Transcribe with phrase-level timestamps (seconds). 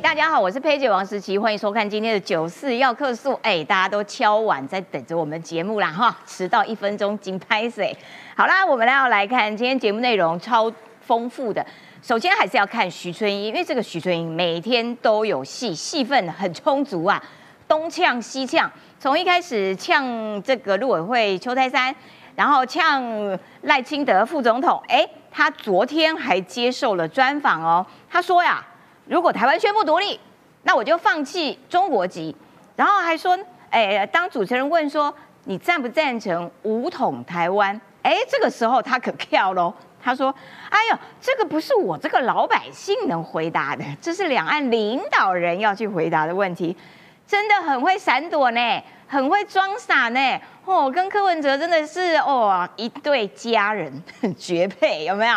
[0.00, 3.38] 大家好，我是佩姐王时琪，欢迎收看今天的九四要客诉。
[3.42, 7.94] 哎，大家都敲碗在等着我们节目啦，哈，迟到一分钟紧拍谁？
[8.34, 11.64] 好啦，我们要来看今天节目内容超丰富的。
[12.00, 17.22] 首先还是要看徐春英，因为这个徐春英每天都有戏，戏份很充足啊，
[17.68, 21.94] 东呛西呛，从一开始呛这个陆委会邱泰山，
[22.34, 28.66] 然后呛赖清德副总统，哎，他昨天还接受了专访哦，他说呀。
[29.12, 30.18] 如果台湾宣布独立，
[30.62, 32.34] 那我就放弃中国籍。
[32.74, 35.14] 然后还说，哎，当主持人问说
[35.44, 37.78] 你赞不赞成武统台湾？
[38.00, 39.74] 哎，这个时候他可跳喽。
[40.02, 40.34] 他说
[40.70, 46.74] ：“哎呦，这个不是我这个老百姓能回答的，这是两岸领导人要去回答的问题。”
[47.32, 48.60] 真的很会闪躲呢，
[49.08, 50.38] 很会装傻呢。
[50.66, 53.90] 哦，跟柯文哲真的是哦一对家人，
[54.20, 55.34] 很 绝配，有没有？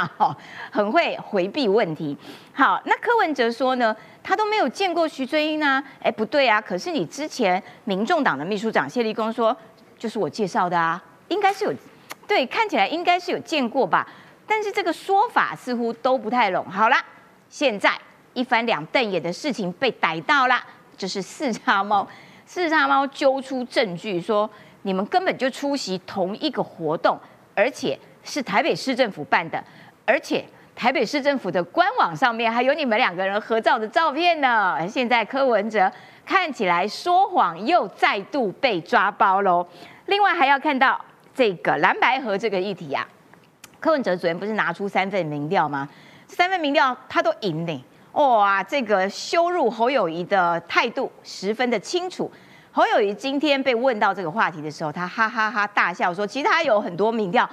[0.69, 2.17] 很会回避问题。
[2.53, 5.81] 好，那柯文哲说呢，他都没有见过徐春英呢。
[6.03, 9.55] 哎，不对啊，可是你之前民众党的秘书长谢立功说，
[9.97, 11.73] 就是我介绍的啊，应该是有，
[12.27, 14.05] 对，看起来应该是有见过吧。
[14.45, 16.69] 但是这个说法似乎都不太拢。
[16.69, 16.97] 好了，
[17.47, 17.93] 现在
[18.33, 20.61] 一翻两瞪眼的事情被逮到了，
[20.95, 22.07] 就是四叉猫，
[22.45, 24.49] 四叉猫揪出证据说。
[24.87, 27.19] 你们根本就出席同一个活动，
[27.55, 29.63] 而且是台北市政府办的，
[30.05, 34.87] 而且台北市政府的官网上面还有你们两个人合照的照片呢。
[34.87, 35.91] 现在柯文哲
[36.23, 39.67] 看起来说谎又再度被抓包喽。
[40.05, 43.07] 另外还要看到这个蓝白河这个议题啊，
[43.79, 45.89] 柯文哲昨天不是拿出三份民调吗？
[46.27, 47.83] 三份民调他都赢呢，
[48.15, 52.31] 哇，这个羞辱侯友谊的态度十分的清楚。
[52.71, 57.49] 侯友谊今天被问到这个话题的时候，他哈哈哈大笑说：“其实他有很多民调，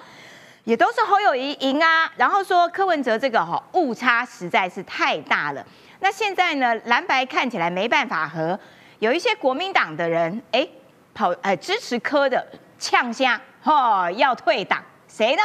[0.62, 5.66] 也都是侯友谊赢啊。”然后说柯文哲这个哈误差实在是太大了。
[5.98, 8.56] 那现在呢，蓝白看起来没办法和，
[9.00, 10.64] 有一些国民党的人哎
[11.12, 12.46] 跑呃支持柯的
[12.78, 15.42] 呛下，哈要退党，谁呢？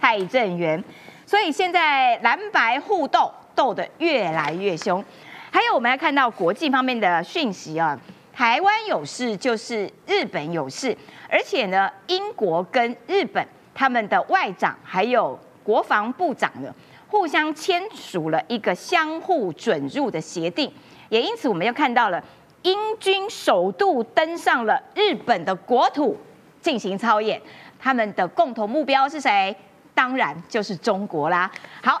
[0.00, 0.82] 蔡正元。
[1.26, 5.04] 所以现在蓝白互动斗得越来越凶。
[5.50, 7.98] 还有我们要看到国际方面的讯息啊。
[8.32, 10.96] 台湾有事就是日本有事，
[11.28, 16.74] 而且呢，英国跟日本他们的外长还有国防部长呢，
[17.08, 20.72] 互相签署了一个相互准入的协定，
[21.10, 22.22] 也因此我们又看到了
[22.62, 26.16] 英军首度登上了日本的国土
[26.62, 27.38] 进行操演，
[27.78, 29.54] 他们的共同目标是谁？
[29.92, 31.50] 当然就是中国啦。
[31.82, 32.00] 好。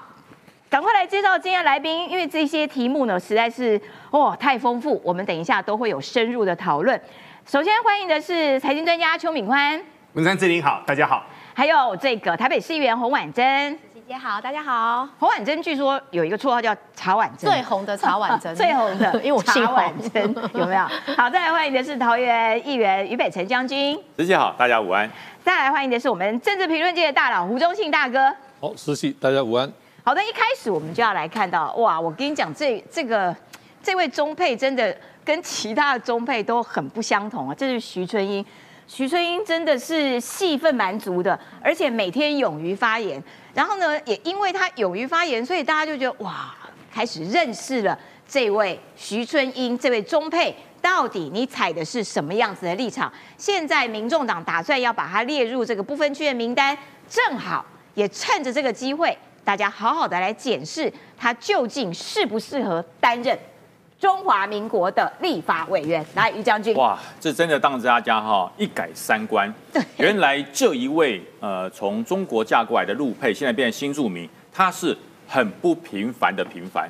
[0.70, 3.78] 赶快来介绍今天来宾，因为这些题目呢实在是
[4.12, 6.98] 哦太丰富，我们等一下都会有深入的讨论。
[7.44, 9.82] 首先欢迎的是财经专家邱敏宽，
[10.12, 11.26] 文山志玲好，大家好。
[11.54, 15.08] 还有这个台北市议员洪婉珍，姐姐好，大家好。
[15.18, 20.22] 洪婉珍据说有一个绰号叫茶婉珍，最红的茶婉珍， 最红的， 因为我姓婉珍，
[20.54, 20.86] 有没有？
[21.18, 25.10] 好，再来欢迎的是桃园议员于北辰将军，师姐好，大家午安。
[25.42, 29.68] 再来欢迎的是我们政治评论界的大佬胡忠信大哥，好，师系大家午安。
[30.02, 32.00] 好的，一开始我们就要来看到，哇！
[32.00, 33.36] 我跟你讲，这这个
[33.82, 37.54] 这位中配真的跟其他的中配都很不相同啊。
[37.54, 38.44] 这是徐春英，
[38.86, 43.22] 徐春英真的是戏份蛮足的，而且每天勇于发言。
[43.52, 46.54] 然后呢，也因为他勇于发言，所以大家就觉得哇，
[46.90, 47.96] 开始认识了
[48.26, 53.12] 这位徐春英这位中配，到底你踩的是什么样子的立场？
[53.36, 59.14] 现在民众党打算要把他列入这个不分区的名单，正好也趁着这个机会。
[59.50, 63.36] 大家好好的来检视他究竟适不适合担任
[63.98, 66.06] 中华民国的立法委员。
[66.14, 69.52] 来，于将军，哇，这真的让大家哈一改三观。
[69.72, 74.96] 对，原来这一位呃从中国嫁过来的陆配，现在变成新住民，他是
[75.26, 76.88] 很不平凡的平凡，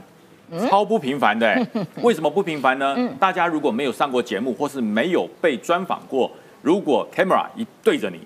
[0.69, 1.67] 超不平凡的。
[2.03, 2.95] 为什么不平凡呢？
[3.19, 8.21] 大家如果没有上过节目，或是没有被专访过，如果 camera 一对着你，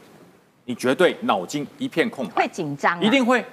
[0.65, 3.45] 你绝对脑筋一片空白，会紧张，一定会。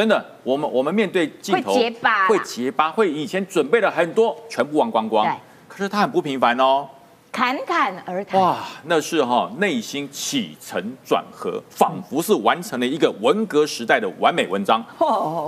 [0.00, 5.26] 真的，我们我们面对镜头会结巴，会结巴，会以前准备了很多，全部忘光光。
[5.68, 6.88] 可是他很不平凡哦，
[7.30, 8.40] 侃侃而谈。
[8.40, 14.82] 哇，那是哈内心起承转合，仿佛是完成了一个文革时代的完美文章，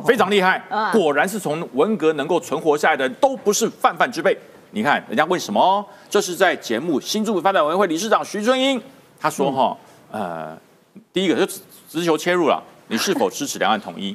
[0.05, 0.63] 非常厉害。
[0.93, 4.37] 果然是从文革能够存活下来的，都不是泛泛之辈。
[4.73, 5.83] 你看人家为什么？
[6.11, 8.79] 这是在节目新竹发展委员会理事长徐春英
[9.19, 9.75] 他说哈，
[10.11, 10.55] 呃，
[11.11, 11.51] 第一个就
[11.89, 14.15] 直球切入了，你是否支持两岸统一？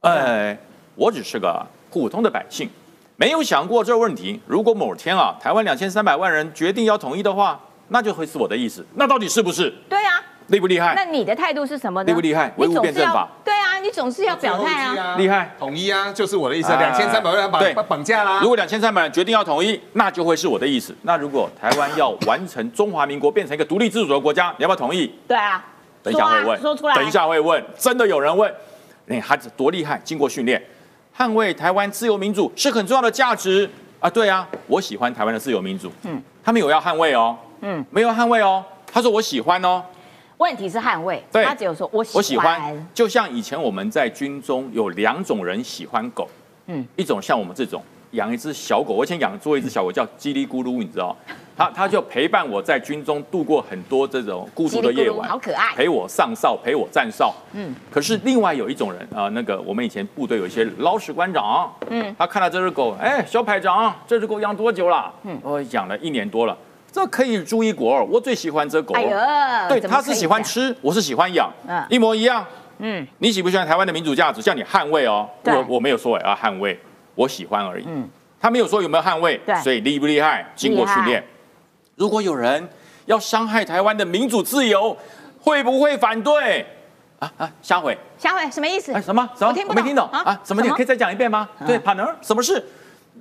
[0.00, 0.56] 哎，
[0.94, 2.68] 我只是个普通的百姓，
[3.16, 4.40] 没有想过这个问题。
[4.46, 7.58] 如果某天啊，台湾两千三百万人决定要统一的话，
[7.88, 8.84] 那就会是我的意思。
[8.94, 9.72] 那到底是不是？
[9.88, 10.94] 对啊，厉不厉害？
[10.94, 12.06] 那你的态度是什么呢？
[12.06, 12.52] 厉不厉害？
[12.56, 13.28] 唯物辩证法。
[13.44, 15.16] 对啊，你总是要表态啊。
[15.16, 16.68] 厉害，统一啊，就是我的意思。
[16.68, 18.38] 两千三百万人绑绑架啦。
[18.40, 20.94] 如果两千三百人决定要统一，那就会是我的意思。
[21.02, 25.12] 那如果台湾要完成中华民国变成一个独立自主的国家，你要不要同意？
[25.26, 25.64] 对啊，
[26.02, 26.94] 等一下会问，说出来。
[26.94, 28.52] 等一下会问，真的有人问，
[29.08, 30.62] 哎，他多厉害，经过训练，
[31.16, 33.68] 捍卫台湾自由民主是很重要的价值
[34.00, 34.10] 啊。
[34.10, 35.90] 对啊，我喜欢台湾的自由民主。
[36.02, 37.36] 嗯，他们有要捍卫哦。
[37.60, 38.64] 嗯，没有捍卫哦。
[38.92, 39.82] 他说我喜欢哦。
[40.38, 42.86] 问题是捍卫，对，他只有说我我喜欢。
[42.92, 46.28] 就像以前我们在军中有两种人喜欢狗，
[46.66, 51.16] 嗯，一种像我们这种养一只小狗，我以前养过一只小狗叫叽里咕噜，你知道，
[51.56, 57.74] 它它就陪伴我在军中度过很多这种孤独的夜晚，好可爱，陪我上哨，陪我站哨，嗯。
[57.90, 65.10] 可是另外有一种人啊，那个我们以前部队有一些老史官长，嗯，他看到这只狗，哎，小排长，这只狗养多久了？
[65.24, 66.56] 嗯，我养了一年多了。
[66.92, 68.94] 这可以注意国儿，我最喜欢这狗。
[68.94, 71.50] 哎呀，对，他是喜欢吃，我是喜欢养，
[71.88, 72.44] 一模一样。
[72.78, 74.42] 嗯，你喜不喜欢台湾的民主价值？
[74.42, 75.26] 叫你捍卫哦。
[75.44, 76.78] 我我没有说我要捍卫，
[77.14, 77.84] 我喜欢而已。
[77.86, 78.06] 嗯，
[78.38, 79.40] 他没有说有没有捍卫。
[79.62, 80.46] 所以厉不厉害？
[80.54, 81.22] 经过训练。
[81.96, 82.68] 如果有人
[83.06, 84.96] 要伤害台湾的民主自由，
[85.40, 86.64] 会不会反对？
[87.18, 87.96] 啊啊，下回。
[88.18, 88.92] 下回什么意思？
[88.92, 89.26] 哎，什么？
[89.34, 89.54] 什么？
[89.68, 90.38] 我没听懂啊？
[90.44, 90.60] 什么？
[90.62, 91.48] 你可以再讲一遍吗？
[91.66, 92.62] 对，partner，什么事？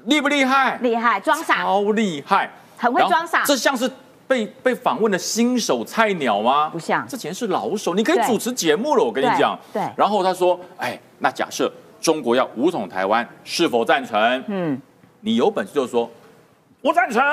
[0.06, 0.78] 厉不厉害？
[0.82, 1.64] 厉害，装傻。
[1.64, 2.52] 超厉害。
[2.78, 3.90] 很会装傻，这像是
[4.28, 6.68] 被被访问的新手菜鸟吗？
[6.70, 9.04] 不像，之前是老手，你可以主持节目了。
[9.04, 9.82] 我跟你讲，对。
[9.96, 14.80] 然后他说：“哎，那假设中国要武统台湾，是否赞成？”嗯，
[15.22, 16.12] 你有本事就说，
[16.82, 17.24] 我赞成。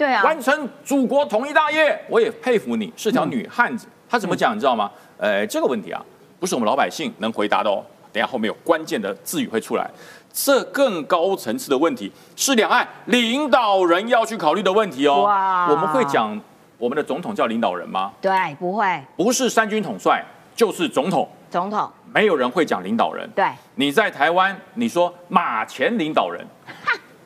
[0.00, 3.86] 对啊，完成祖国统一大业，我也佩服你，是条女汉子。
[4.08, 4.56] 她怎么讲？
[4.56, 4.90] 你知道吗？
[5.18, 6.02] 呃，这个问题啊，
[6.38, 7.84] 不是我们老百姓能回答的哦。
[8.10, 9.86] 等下后面有关键的字语会出来。
[10.32, 15.24] 这更高层次的问题是两岸领导人要去考虑的问题哦。
[15.24, 16.40] 哇，我们会讲
[16.78, 18.10] 我们的总统叫领导人吗？
[18.22, 18.98] 对，不会。
[19.18, 20.24] 不是三军统帅
[20.56, 21.28] 就是总统。
[21.50, 21.90] 总统。
[22.14, 23.28] 没有人会讲领导人。
[23.36, 23.44] 对。
[23.74, 26.42] 你在台湾，你说马前领导人，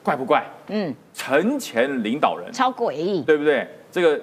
[0.05, 0.45] 怪不怪？
[0.69, 0.95] 嗯。
[1.13, 2.53] 陈前领导人。
[2.53, 3.23] 超诡异。
[3.23, 3.67] 对不对？
[3.91, 4.21] 这个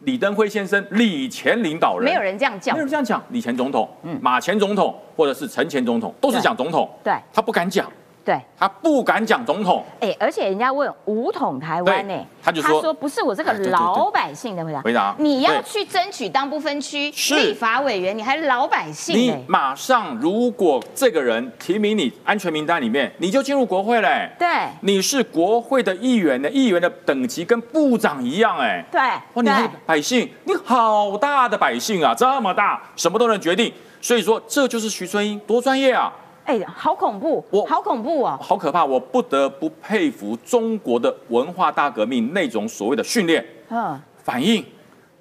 [0.00, 2.04] 李登辉先生，李前领导人。
[2.04, 2.72] 没有人这样叫。
[2.72, 3.22] 没有人这样讲。
[3.30, 6.88] 李前总统，嗯，马前总统，或者是陈前总统，都是讲总统。
[7.02, 7.12] 对。
[7.32, 7.90] 他不敢讲。
[8.24, 8.40] 对。
[8.58, 24.48] 他不敢讲总统，哎，而且人家问五统台湾呢，他就说不是我这个老百姓的回答，回答你要去争取当不分区立法委员，你还是老百姓，你马上如果这个人提名你安全名单里面，你就进入国会嘞，对，
[24.80, 33.70] 你是国会的议员的议员的等级跟部长一样，哎，对，哇，你是百姓，你好大的百姓啊，这么大，什么都能决定，
[34.00, 36.10] 所以说这就是徐春英多专业啊。
[36.44, 37.44] 哎，好恐怖！
[37.50, 38.84] 我好恐怖哦，好可怕！
[38.84, 44.64] 我不得不佩服中国的文化大革命那种所谓的训练，嗯，反应、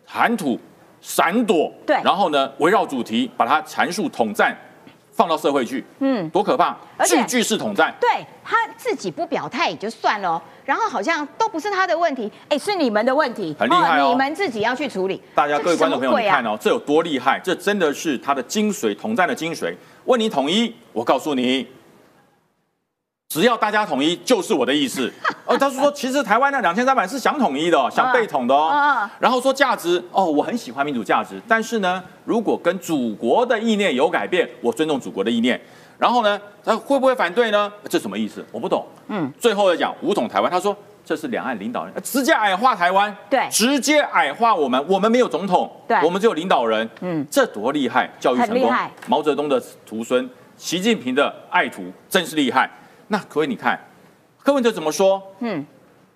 [0.05, 0.59] 谈吐、
[0.99, 4.53] 闪躲，对，然后呢，围绕主题把它阐述统战，
[5.13, 6.77] 放到社会去，嗯，多可怕！
[7.05, 8.09] 句句是统战，对
[8.43, 15.21] 他自己不表态也就算了，然后好像都不是他的问题，哎，是你们的问题，很厉害哦，你们自己要去处理。
[15.33, 17.39] 大家各位观众朋友，你看哦，这有多厉害？
[17.41, 19.73] 这真的是他的精髓，统战的精髓。
[20.05, 21.67] 问你统一，我告诉你，
[23.29, 25.11] 只要大家统一就是我的意思。
[25.45, 29.09] 哦，他是说，其实台湾那两千三百是想统一的，想被统的哦。
[29.19, 35.59] 然后说价值，哦，我很喜欢民主价值，但是呢，如果跟祖国的意念有改变，我尊重祖国的意念。
[35.97, 37.71] 然后呢，他会不会反对呢？
[37.87, 38.45] 这什么意思？
[38.51, 38.85] 我不懂。
[39.07, 46.89] 嗯，最后来讲武统台湾，他说这是两岸领导人直接矮化台湾，对，直接矮化我们，我们没有总统，对，我们只有领导人。
[47.01, 48.71] 嗯，这多厉害，教育成功。
[49.07, 52.69] 毛泽东的徒孙，习近平的爱徒，真是厉害。
[53.09, 53.77] 那各位你看，
[54.41, 55.21] 柯文哲怎么说？
[55.39, 55.65] 嗯，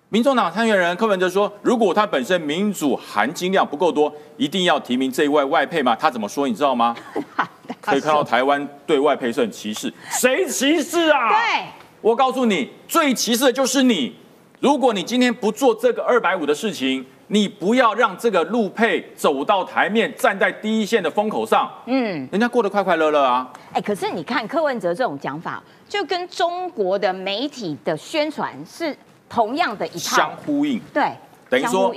[0.08, 5.94] 民众党参选人柯文哲说，如果他本身民主含金量不够多，一定要提名这一位外配吗？
[5.94, 6.48] 他怎么说？
[6.48, 6.96] 你知道吗？
[7.82, 11.28] 可以看到台湾对外配是很歧视，谁歧视啊？
[11.28, 11.66] 对，
[12.00, 14.16] 我告诉你，最歧视的就是你。
[14.60, 21.70] 如果你今天不做这个二百五的事情，你不要让这个陆配走到台面，站在第一线的风口上。
[21.86, 23.48] 嗯，人家过得快快乐乐啊。
[23.72, 28.96] 哎，可是你看柯文哲这种讲法，就跟中国的媒体的宣传是
[29.28, 30.80] 同样的一套，相呼应。
[30.92, 31.12] 对，
[31.48, 31.94] 等于说，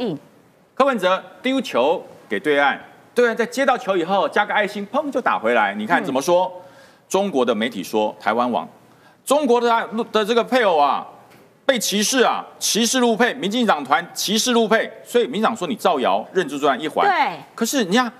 [0.76, 2.80] 柯文哲丢球给对岸。
[3.16, 5.74] 对岸，在接到球以后加个爱心，砰就打回来。
[5.74, 6.52] 你看怎么说？
[7.10, 8.70] 中国的媒体说台湾网，
[9.26, 11.06] 中国的的这个配偶啊
[11.72, 17.08] 被歧视啊，歧视陆配，民进党团歧视陆配，所以民党说你造谣，认知作战一环。
[17.08, 17.40] 对。
[17.56, 18.12] 可是你看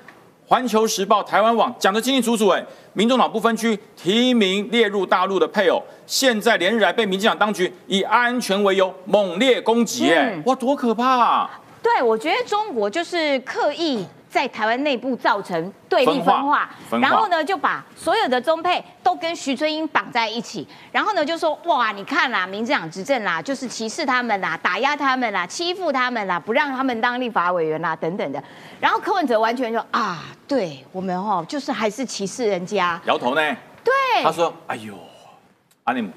[0.48, 11.06] 环球时报、台湾网讲得清清楚楚，哎，民众党不分区提名列入大陆的配偶，现在连日来被民进党当局以安全为由猛烈攻击，哎，哇，多可怕！
[11.06, 14.08] 啊对，我觉得中国就是刻意。
[14.32, 17.08] 在台湾内部造成对立分化分化，分化。
[17.10, 28.42] 然后呢就把所有的中配都跟徐春英绑在一起，然后呢就说哇，你看啦，民进党执政啦，就是歧视他们啦，打压他们啦，欺负他们啦，不让他们当立法委员啦等等的。
[28.80, 33.42] 然后柯文哲完全说啊，对我们哦，就是还是歧视人家，摇头呢？
[33.84, 34.94] 对，他说：“哎呦，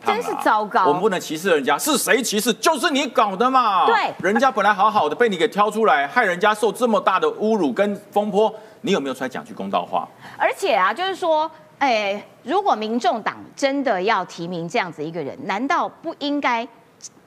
[0.04, 2.52] 真是糟糕我们不能歧视人家，是谁歧视？
[2.54, 3.86] 就是你搞的嘛。
[3.86, 10.06] 对人家本来好好的，被你给挑出来，害人家受这么大的侮辱跟风波，你有没有出来讲句公道话？
[10.38, 16.66] 而且啊，就是说，哎，如果民众党真的要提名这样子一个人，难道不应该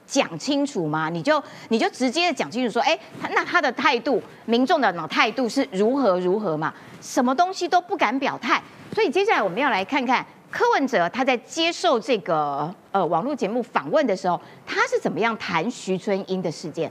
[0.06, 1.08] 讲清楚吗？
[1.10, 6.72] 你就你就直接的讲清楚说，哎，他那他的态度，民众的态度是如何如何嘛？
[7.00, 8.60] 什么东西都不敢表态，
[8.92, 16.90] 所以接下来我们要来看看柯文哲他在接受这个呃网络节目访问的时候，他是怎么样谈徐春英的事件。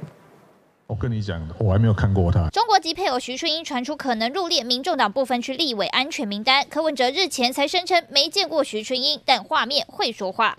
[0.87, 2.47] 我跟你讲，我还没有看过他。
[2.49, 10.57] 中国籍配偶徐春英传出可能入列民众党部分区立委安全名单，柯文哲日前才声称没见过徐春英，但画面会说话。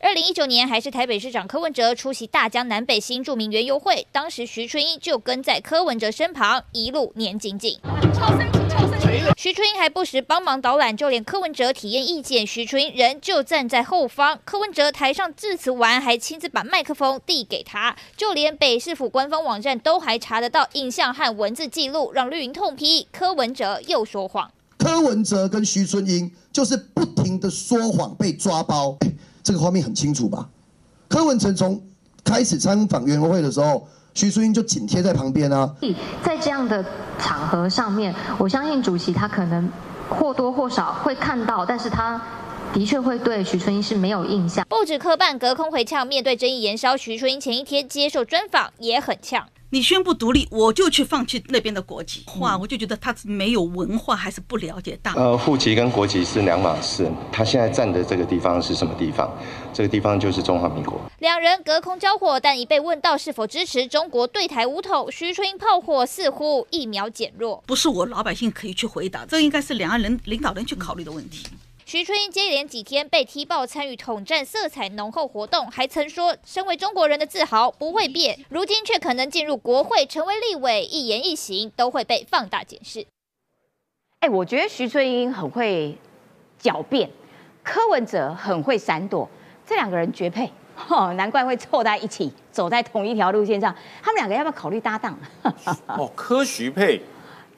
[0.00, 7.78] 二零一九年还是台北市长柯文哲出席大江南北新著名园游会，当时徐春英就跟在柯文哲身旁，一路黏紧紧。
[9.36, 14.40] 徐春英还不时帮忙导览，就连柯文哲体验意见，徐春英人就站在后方。
[14.44, 24.48] 柯文哲台上致辞完，还亲自把麦克风递给他，就连北市府官方网站都还查得到影像和文字记录，让绿营痛批柯文哲又说谎。
[24.78, 29.12] 柯文哲跟徐春英就是不停的说谎被抓包，哎，
[29.42, 30.48] 这个画面很清楚吧？
[31.08, 31.82] 柯文哲从
[32.22, 35.74] 开始参访园游会的时候，徐春英就紧贴在旁边啊。
[36.22, 36.84] 在这样的
[37.18, 39.68] 场合上面，我相信主席他可能
[40.08, 42.22] 或多或少会看到，但是他
[42.72, 44.66] 的确会对徐春英是没有印象。
[44.66, 49.46] 不止科办隔空回呛，面对争议延烧，徐春英前一天接受专访也很呛。
[49.68, 52.24] 你宣布独立，我就去放弃那边的国籍。
[52.40, 55.12] 哇，我就觉得他是没有文化，还是不了解大。
[55.14, 57.10] 呃，户籍跟国籍是两码事。
[57.30, 59.30] 他现在站的这个地方是什么地方？
[59.72, 60.98] 这个地方就是中华民国。
[61.18, 67.62] 两人隔空交火，但一被问到是否支持中国对台武统，徐春英炮火似乎一秒减弱。
[67.66, 71.46] 不是我老百姓可以去回答，这应该是两岸人领导人去考虑的问题。
[71.92, 83.06] 徐春英接连几天被踢爆参与统战色彩浓厚活动，还曾说身为中国人的自豪不会变，如今却可能进入国会成为立委，一言一行都会被放大检视。
[84.20, 85.94] 哎，我觉得徐春英很会
[86.58, 87.10] 狡辩，
[87.62, 89.28] 柯文哲很会闪躲，
[89.66, 90.50] 这两个人绝配，
[90.88, 93.76] 哦，难怪会凑在一起，走在同一条路线上。
[94.02, 95.18] 他们两个要不要考虑搭档？
[95.88, 97.02] 哦，柯徐配。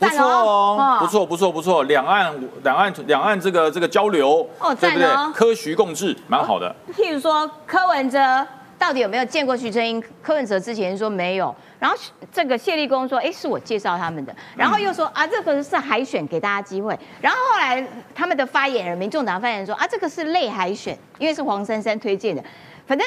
[0.05, 2.33] 不赞错哦不错不错不错，两岸
[2.63, 5.33] 两岸两岸这个这个交流，哦对不对？
[5.33, 6.75] 科徐共治，蛮好的。
[6.93, 8.47] 譬如说柯文哲
[8.79, 10.03] 到底有没有见过徐春英？
[10.23, 11.97] 柯文哲之前说没有，然后
[12.33, 16.99] 这个谢立功说，哎，是我介绍他们的，然后又说啊，这个是海选，给大家机会。
[17.21, 22.43] 然后后来他们的发言人，民众党发言人说啊，这个是类海选，因为是黄珊珊推荐的，
[22.87, 23.07] 反正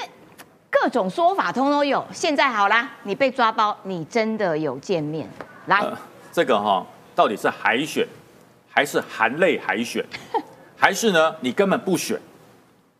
[0.70, 2.04] 各种说法通通有。
[2.12, 5.28] 现在好啦，你被抓包，你真的有见面，
[5.66, 5.98] 来，呃，
[6.38, 8.08] 这个哈、到底是海选，
[8.70, 10.06] 还是含泪海选，
[10.78, 12.16] 还是呢你根本不选？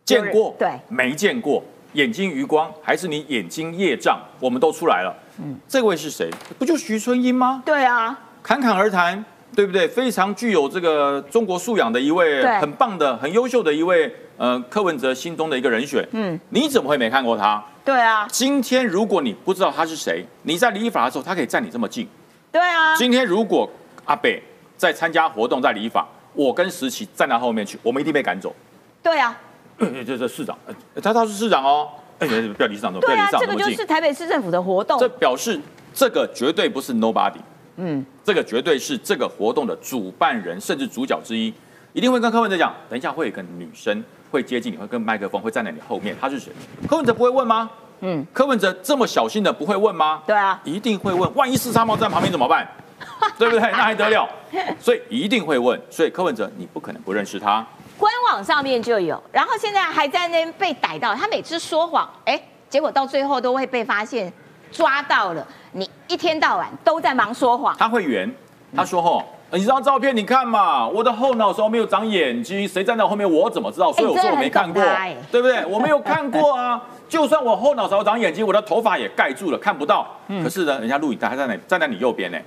[0.04, 1.64] 见过对没见过？
[1.94, 4.20] 眼睛余光，还是你眼睛业障？
[4.40, 5.16] 我们都出来了。
[5.38, 6.32] 嗯，这位是谁？
[6.58, 7.62] 不就徐春英吗？
[7.64, 9.24] 对啊，侃侃而谈，
[9.56, 9.88] 对不对？
[9.88, 16.04] 非常具有这个中国素养的一位，很棒的、很优秀的一位，呃，柯文哲心中的一个人选。
[16.14, 17.64] 嗯，你怎么会没看过他？
[17.86, 22.08] 对啊，今天如果你不知道他是谁，你在立法的时候，他可以站你这么近。
[22.52, 23.70] 对啊，今天如果
[24.06, 24.42] 阿北
[24.78, 28.56] 在参加活动，在理法，我跟石琪站到后面去，我们一定被赶走。
[29.04, 29.38] 对啊，
[29.78, 31.90] 呃 这这市长，呃他他是市长哦，
[32.20, 33.86] 哎，不要理市长走，不要理市长这个就是。
[33.86, 35.60] 台北市政府的活动这，表示
[35.94, 37.40] 这个绝对不是 nobody，
[37.76, 41.54] 嗯，这个绝对是这个活动的主办人甚至主角之一，
[41.94, 46.52] 一定会跟柯文哲讲，等一下会有一个女生会接近你，会跟麦克风会站在你后面，她是谁？
[46.88, 47.70] 柯文哲不会问吗？
[48.02, 50.22] 嗯，柯文哲这么小心的不会问吗？
[50.26, 52.68] 对啊，一定会问，万一四叉猫站旁边怎么办？
[53.38, 53.62] 对不对？
[53.72, 54.28] 那还得了？
[54.80, 57.66] 所以一定会问，所以柯文哲你不可能不认识他。
[57.98, 61.16] 官网上面就有，然后现在还在那边被逮到。
[61.16, 62.40] 他每次说谎，哎，
[62.70, 64.32] 结果到最后都会被发现
[64.72, 65.46] 抓到了。
[65.72, 68.32] 你一天到晚都在忙说谎，他会圆，
[68.76, 69.18] 他说吼。
[69.18, 73.92] 呃你这张照片你看嘛，我的后脑勺没有长眼睛，谁站在我后面我怎么知道？
[73.94, 74.84] 所以我说我没看过
[75.32, 75.66] 对不对？
[75.66, 76.82] 我没有看过啊。
[77.08, 80.06] 就算我后脑勺长眼睛，我的头发也盖住了，看不到。
[80.28, 82.38] 嗯可是呢，人家录影带还在那里，站在你右边呢，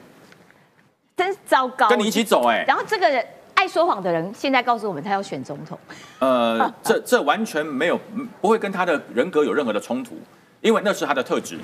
[1.17, 1.89] 真糟糕。
[1.89, 2.63] 跟你一起走哎。
[2.69, 5.79] 然后这个人爱说谎的人，现在告诉我们他要选总统。
[6.19, 7.99] 呃，这这完全没有
[8.43, 10.15] 不会跟他的人格有任何的冲突，
[10.61, 11.59] 因为那是他的特质，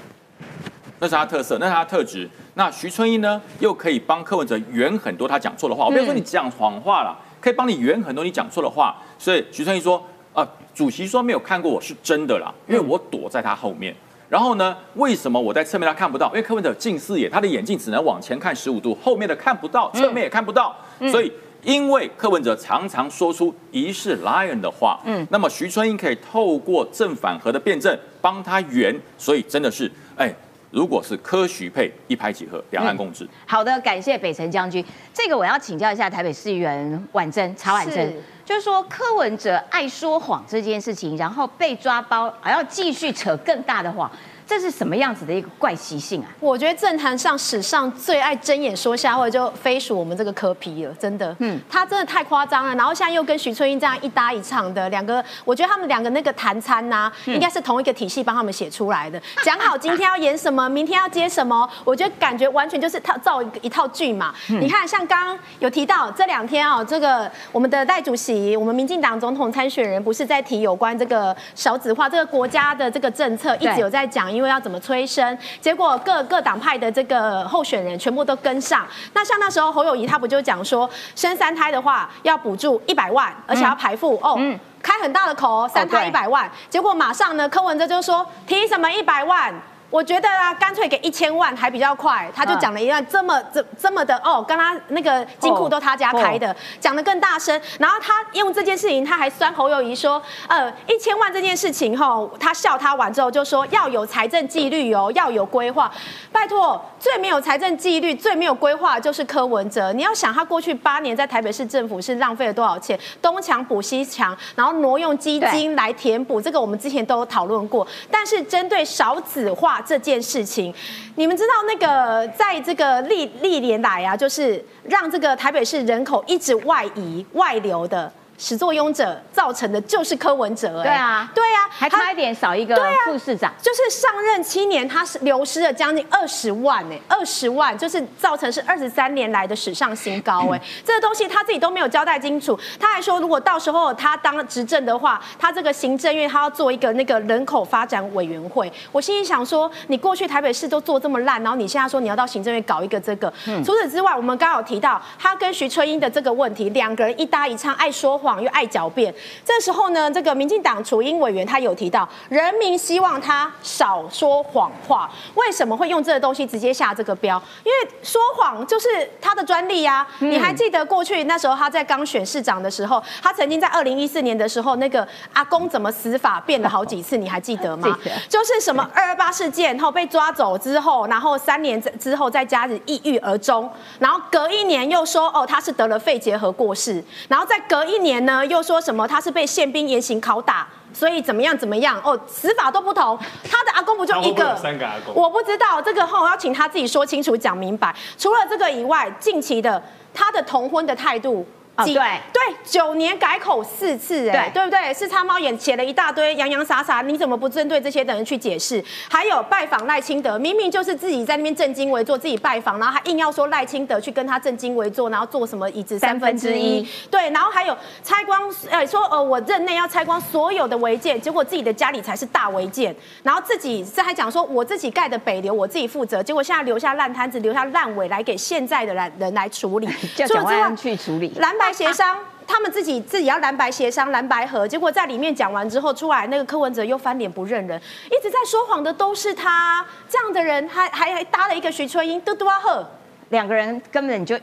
[0.98, 2.28] 那是他特色，那是他特质。
[2.54, 5.84] 那徐春英呢，又可以帮柯文哲圆很多他讲错的话。
[5.84, 8.96] 我不要说你讲谎话了，可以帮你圆很多你讲错的话。
[9.18, 13.94] 所以徐春英说，啊，主席说没有看过我是真的啦，因为我躲在他后面。
[14.28, 16.28] 然后呢，为什么我在侧面他看不到？
[16.28, 20.74] 因为柯文哲近视眼，他的眼镜只能往前看十五度，后面的看不到，侧面也看不到。
[21.10, 21.30] 所以，
[21.62, 30.34] 因为柯文哲常常说出疑似 lion 的话，嗯，那么徐春英可以透过正反合的辩证帮他圆，所以真的是，哎。
[30.76, 33.26] 如果是科徐配一拍即合，两岸共治。
[33.46, 34.84] 好的，感谢北辰将军。
[35.14, 38.12] 这个我要请教一下台北市议员婉珍曹婉珍，
[38.44, 44.10] 就是说柯文哲爱说谎这件事情，然后被抓包，还要继续扯更大的谎。
[44.46, 46.28] 这是什么样子的一个怪习性啊？
[46.38, 51.34] 我觉得政坛上史上最爱睁眼说瞎话，就非属我们这个柯皮了，真的。
[51.40, 52.72] 嗯，他真的太夸张了。
[52.76, 59.20] 然后现在又跟徐春英这样一搭一唱的两个，我觉得他们两个那个谈餐呐，应该是同一个体系帮他们写出来的。
[59.42, 64.32] 讲好今天要演什么，明天要接什么，我觉得感觉完全就是套造一一套剧嘛。
[64.46, 74.35] 你看，像刚刚有提到这两天哦，这个我们的代主席，我们民进党总统参选人不是在提有关这个少子化这个国家的这个政策，一直有在讲。
[74.36, 78.86] 因为要怎么催生，结果各各党派的这个候选人全部都跟上。
[79.14, 84.38] 那像那时候侯友谊他不就讲说，生三胎的话要补助一百万，而且要排付哦，
[84.82, 86.50] 开很大的口，三胎一百万。
[86.68, 89.54] 结果马上呢，柯文哲就说提什么一百万。
[89.96, 92.30] 我觉得啊，干脆给一千万还比较快。
[92.34, 97.58] 他就讲了一段这么这这么的哦，跟他那个金库都他家开的，讲的更大声。
[97.78, 105.90] 然后他用这件事情，他还酸侯友谊说，呃，一千万这件事情哈，他笑他完之后就说要有财政纪律哦，要有规划。
[106.30, 109.94] 拜托，最没有财政纪律、最没有规划就是柯文哲。
[109.94, 117.86] 你要想他过去八年在台北市政府是浪费了多少钱，东墙补西墙，然后挪用基金来填补，这个我们之前都有讨论过。
[118.10, 119.80] 但是针对少子化。
[119.86, 120.74] 这件事情，
[121.14, 128.12] 你们知道那个在这个历历年来啊，就是让这个台北市人口一直外移外流的。
[128.38, 153.32] 始作俑者造成的就是柯文哲，哎，对啊，对啊，还差一点少一个副市长，就是上任七年，他是流失了将近二十万，哎，二十万就是造成是二十三年来的史上新高，哎， 这个东西他自己都没有交代清楚，他还说如果到时候他当执政的话，他这个行政院他要做一个那个人口发展委员会，我心里想说，你过去台北市都做这么烂，然后你现在说你要到行政院搞一个这个，
[153.64, 158.20] 除此之外，我们刚好提到他跟徐春英的这个问题，两个人一搭一唱，爱说。
[158.42, 165.08] 又爱狡辩，这时候呢，这个民进党楚英委员他有提到，人民希望他少说谎话。
[165.34, 167.40] 为什么会用这个东西直接下这个标？
[167.62, 168.88] 因为说谎就是
[169.20, 170.04] 他的专利呀。
[170.18, 177.96] 你还记得过去那时候他在刚选市长的时候，他曾经在二零一四年的时候，那个阿公怎么死法变了好几次，你还记得吗？
[178.28, 188.15] 就是什么二二八事件后被抓走之后，然后三年之后在家里抑郁而终，然后隔一年又说哦他是得了肺结核过世，然后再隔一年。
[188.24, 188.46] 呢？
[188.46, 192.00] 又说什么他是被宪兵严刑拷打，所以怎么样怎么样？
[192.02, 193.18] 哦，死法都不同。
[193.44, 194.56] 他的阿公不就一个？
[194.56, 195.14] 三个阿公。
[195.14, 197.94] 我不知道这个后要请他自己说清楚讲明白。
[198.16, 199.82] 除了这个以外，近期的
[200.14, 201.46] 他的同婚的态度。
[201.76, 204.94] 啊，对对，九年改口四次，哎，对不对？
[204.94, 208.82] 是叉猫眼写了一大堆洋洋洒洒，你怎么不针对这些的人去解释？
[209.10, 216.88] 还有拜访赖清德，明明就是自己在那边正襟危坐，自己拜访，然后还硬要说赖清德去跟他正襟危坐，然后做什么椅子三分之一？
[217.10, 229.86] 对，然后还有拆光，呃，说呃我任内要拆光所有的违建，结果自己的家里才是大违建，然后自己这还讲说我自己盖的北流我自己负责，结果现在留下烂摊子，留下烂尾来给现在的人人来处理，
[230.16, 231.65] 叫蒋万去处理蓝白。
[231.72, 242.88] 协商，他们自己自己要蓝白协商，蓝白合，结果在里面讲完之后出来，那个柯文哲又翻脸不认人，一直在说谎的都是他，这样的人还还还搭了一个徐春英，嘟嘟啊呵，
[243.30, 244.38] 两个人根本就。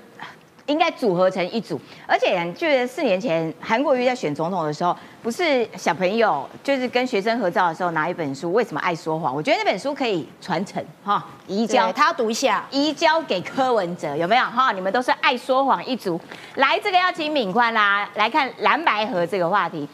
[0.68, 9.36] 应该组合成一组，而且就是四年前韩国瑜在选总统的时候，不是小朋友就是跟学生合照的时候拿一本书，为什么爱说谎？
[9.36, 14.72] 我觉得那本书可以传承哈，移交他要读一下，移交给柯文哲有没有哈？
[14.72, 16.20] 你们都是爱说谎一族，
[16.56, 19.88] 来这个要请敏宽啦，来看蓝白河这个话题。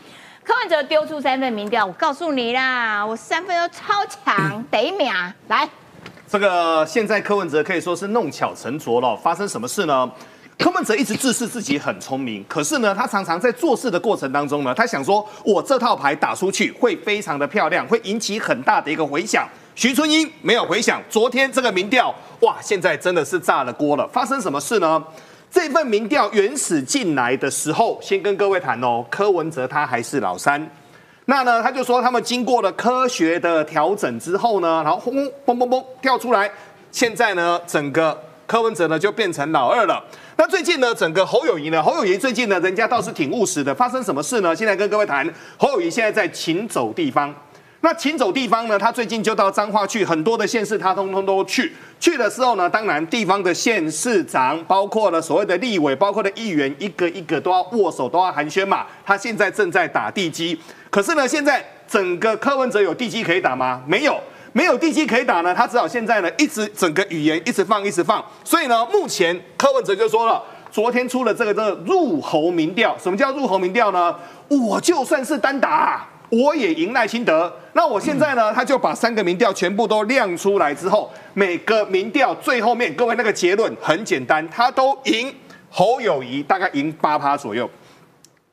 [0.43, 5.13] 柯文哲丢出三份民调，我告诉你啦，我三分都超强，得秒
[5.47, 5.67] 来。
[6.27, 10.11] 这个现在柯文哲可以说是弄巧成拙了，发生什么事呢？
[10.59, 19.47] 柯文哲一直自视自己很聪明，可是呢，他常常在做事的过程当中呢，他想说，我这套牌打出去会非常的漂亮，会引起很大的一个回响。
[19.73, 24.05] 徐春英没有回响，昨天这个民调，哇，现在真的是炸了锅了。
[24.09, 25.01] 发生什么事呢？
[25.49, 30.69] 这份民调原始进来的时候，先跟各位谈哦，柯文哲他还是老三。
[31.23, 36.51] 那呢，他就说他们经过了科学的调整之后呢，然后轰轰嘣嘣嘣跳出来。
[36.91, 40.03] 现在呢，整个柯文哲呢就变成老二了。
[40.39, 43.75] 那最近呢，整个侯友谊呢，侯友谊最近呢，人家倒是挺务实的。
[43.75, 44.55] 发生什么事呢？
[44.55, 47.35] 现在跟各位谈，侯友谊现在在勤走地方。
[47.81, 51.73] 那勤走地方呢，他最近就到彰化去，很多的县市他通通都去。
[51.99, 58.85] 去的时候呢，当然地方的县市长，包括了所谓的立委，包括的议员，一个一个都要握手，都要寒暄嘛。
[59.05, 60.57] 他现在正在打地基，
[60.89, 63.83] 可是呢，现在整个柯文哲有地基可以打吗？
[63.85, 64.17] 没有。
[64.51, 74.15] 没有地基可以打呢，他只好现在呢一直整个语言一直放一直放，所以呢，目前柯文哲就说了，昨天出了这个这个入侯民调，什么叫入侯民调呢？
[74.47, 77.51] 我就算是单打，我也赢赖清德。
[77.73, 85.33] 那我现在呢，他就把三个民调全部都亮出来之后，每个民调最后面，各位那个结论很简单，他都赢
[85.69, 87.69] 侯友谊，大概赢八趴左右。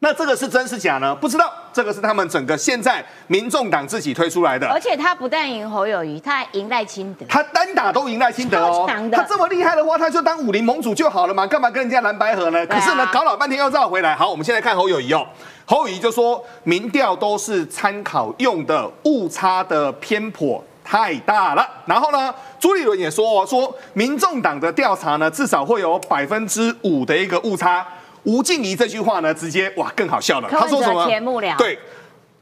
[0.01, 1.15] 那这个是真是假呢？
[1.15, 4.69] 不知道，这个是他们整个现在民众党自己推出来的。
[4.69, 7.25] 而且他不但赢侯友谊，他还赢赖清德。
[7.27, 8.87] 他单打都赢赖清德哦。
[9.11, 12.67] 他这么厉害的话，他就当武林盟主就好了嘛，干嘛跟人家蓝白河呢？
[12.67, 14.15] 可是呢，搞老半天要绕回来。
[14.15, 15.27] 好，我们现在看侯友谊哦。
[15.65, 21.67] 侯友谊就说，民调都是参考用的，误差的偏颇太大了。
[21.87, 27.87] 然后呢，朱立伦也说，说民众党的调查呢，至少会有百分之五的一个误差。
[28.27, 30.49] 吴静怡这句话呢，直接哇更好笑了。
[30.51, 31.07] 他说什么？
[31.07, 31.79] 前幕僚对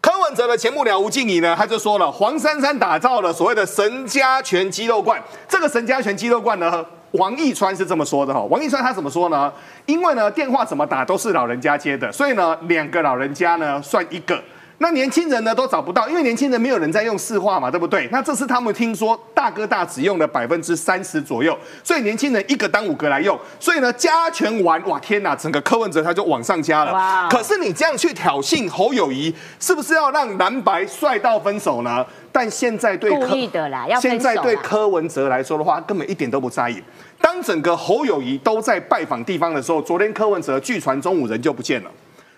[0.00, 5.22] 柯文哲的前幕僚吴静怡呢，他就说了，黄珊珊打造了所谓的神家拳肌肉罐。
[5.46, 8.42] 这个神家拳肌肉罐呢，王义川是这么说的哈。
[8.44, 9.52] 王义川他怎么说呢？
[9.84, 14.42] 因为呢电话怎么打都是老人家接的，所以呢两个老人家呢算一个。
[14.78, 18.08] 那年轻人呢都找不到，因为年轻人没有人在用市话嘛，对不对？
[18.10, 26.92] 那这是他们听说大哥大只用了百分之三十左右，所以年轻人一个当五个来用，所以呢加权完，哇天哪，整个柯文哲他就往上加了。
[26.92, 27.28] 哇！
[27.28, 32.04] 可是你这样去挑衅侯友谊，是不是要让蓝白帅到分手呢？
[32.32, 36.82] 但现在对故意的啦，现在对柯文哲来说的话，根本一点都不在意。
[37.20, 41.90] 当整个侯友谊都在拜访地方的时候，昨天柯文哲据传中午人就不见了。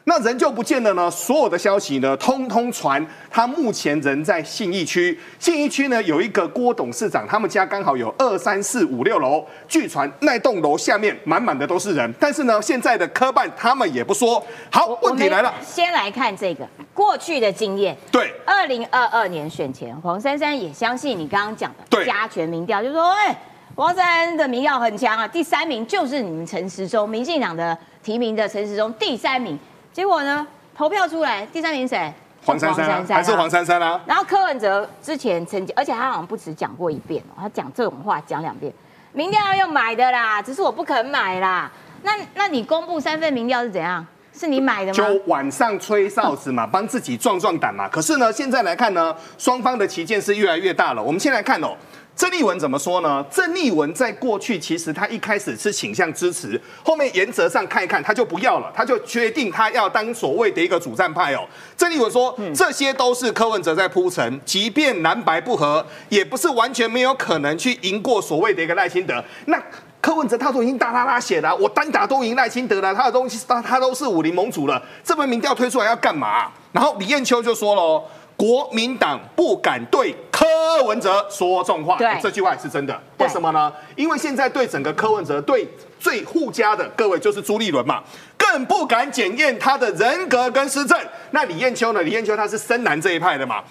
[0.08, 1.10] 那人就不见了呢？
[1.10, 5.18] 所有的消息呢，通通传他目前人在信义区。
[5.36, 12.14] 信义区呢有一个郭董事长，他们家刚好有二三四五六楼，据传那栋楼下面满满的都是人。
[12.20, 14.40] 但是呢，现在的科办他们也不说。
[14.70, 16.64] 好，问题来了，先来看这个
[16.94, 17.96] 过去的经验。
[18.12, 23.36] 对，二零二二年选前，黄珊珊也相信你刚刚讲的加权民调，就说哎，
[23.74, 29.58] 黄珊的民调很强啊，第三名就是你们陈时中，民进党的提名的陈时中第三名。
[29.96, 30.46] 结果呢？
[30.76, 32.12] 投票出来，第三名谁？
[32.44, 33.98] 黄珊珊，还是黄珊珊啊？
[34.04, 38.70] 然后柯文哲之前曾经，而且他好像不止讲过一遍哦，他讲这种话讲两遍。
[39.12, 41.72] 民调要用买的啦，只是我不肯买啦。
[42.02, 44.06] 那那你公布三份民调是怎样？
[44.38, 44.92] 是你买的吗？
[44.92, 47.88] 就晚上吹哨子嘛，帮自己壮壮胆嘛。
[47.88, 51.02] 可是呢，现在来看呢，双方的旗舰是越来越大了。
[51.02, 51.74] 我们先来看哦。
[52.16, 53.22] 郑丽文怎么说呢？
[53.30, 61.46] 郑丽文在过去其实他一开始是倾向支持，后面原则上看一看他就不要了，他就决定他要当所谓的一个主战派哦。
[61.76, 69.22] 郑丽文说，这些都是柯文哲在铺陈，即便蓝白不合，也不是完全没有可能去赢过所谓的一个赖清德。
[69.44, 69.62] 那
[70.00, 76.50] 柯文哲他都已经大拉拉写了，我单打都赢赖清德了，他的东西他他都是武林盟主了，这份民调推出来要干嘛？
[76.72, 78.02] 然后李彦秋就说了。
[78.36, 80.46] 国民党不敢对柯
[80.84, 83.00] 文哲说重话，这句话是真的。
[83.18, 83.72] 为什么呢？
[83.94, 85.66] 因为现在对整个柯文哲对
[85.98, 88.02] 最护家的各位就是朱立伦嘛，
[88.36, 90.98] 更不敢检验他的人格跟施政。
[91.30, 92.02] 那李彦秋呢？
[92.02, 93.64] 李彦秋他是深蓝这一派的嘛。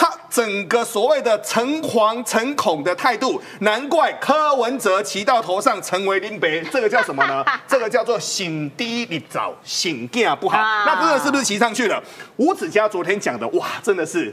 [0.00, 7.44] 他整个所谓的诚惶诚恐的态度，难怪柯文哲骑到头上成为林北，这个叫什么呢？
[7.66, 10.56] 这个叫做醒低立早，醒劲不好。
[10.56, 12.00] 那这个是不是骑上去了？
[12.36, 14.32] 吴子嘉昨天讲的，哇，真的是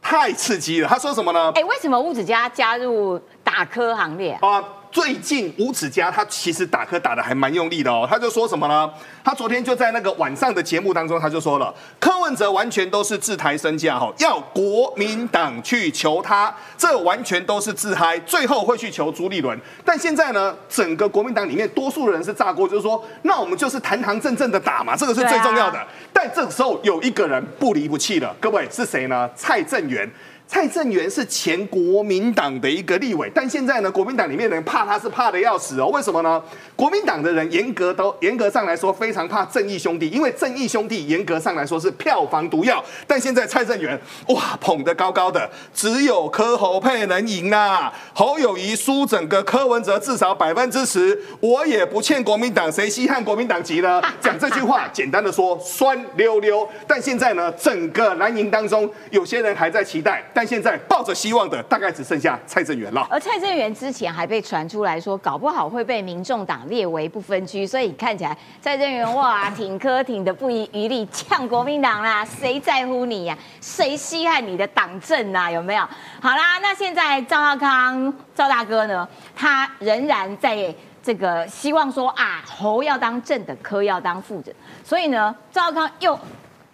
[0.00, 0.86] 太刺激了。
[0.86, 1.50] 他说什么呢？
[1.56, 4.62] 哎，为什么吴子嘉加入打科行列啊？
[4.90, 8.90] 最近吴子嘉他其实打科打的还蛮用力的哦，他就说什么呢？
[9.22, 19.56] 他昨天就在那个晚上的节目当中，他就说了，柯文哲完全都是自抬身价哈，要国民党去求他，这完全都是自嗨，最后会去求朱立伦。
[19.84, 25.78] 但现在呢，整个国民党里面多数的人是炸锅，就是说，那我们就是堂堂正正的打嘛，这个是最重要的。
[26.12, 29.30] 但这个时候有一个人不离不弃的，各位是谁呢？
[29.36, 30.10] 蔡正元。
[30.52, 35.86] 蔡正元是前国民党的一个立委，但现在呢，国民党里面的人怕他是怕的要死哦。
[35.86, 36.42] 为什么呢？
[36.74, 42.84] 国民党的人严格都严格上来说非常怕正义兄弟，因为正义兄弟严格上来说是票房毒药。
[43.06, 47.92] 但现在蔡正元哇捧得高高的，只有柯侯配能赢啊！
[48.12, 54.02] 侯友谊输整个柯文哲至少百分之十，我也不欠国民党，谁稀罕国民党籍呢？
[54.20, 56.68] 讲这句话，简单的说酸溜溜。
[56.88, 60.20] 但现在呢，整个蓝营当中，有些人还在期待。
[60.44, 63.06] 现在抱着希望的大概只剩下蔡正元了。
[63.10, 75.50] 而蔡正元之前还被传出来说，搞不好会被民众党列为不分区，所以看起来蔡正元哇，挺科挺的不遗余力呛国民党啦，谁在乎你呀、谁稀罕你的党政啊？
[75.50, 75.82] 有没有？
[76.20, 80.74] 好啦，那现在赵少康赵大哥呢，他仍然在。
[81.02, 84.52] 这个希望说啊，侯要当正的，科要当副的，
[84.84, 86.16] 所以呢，赵少康又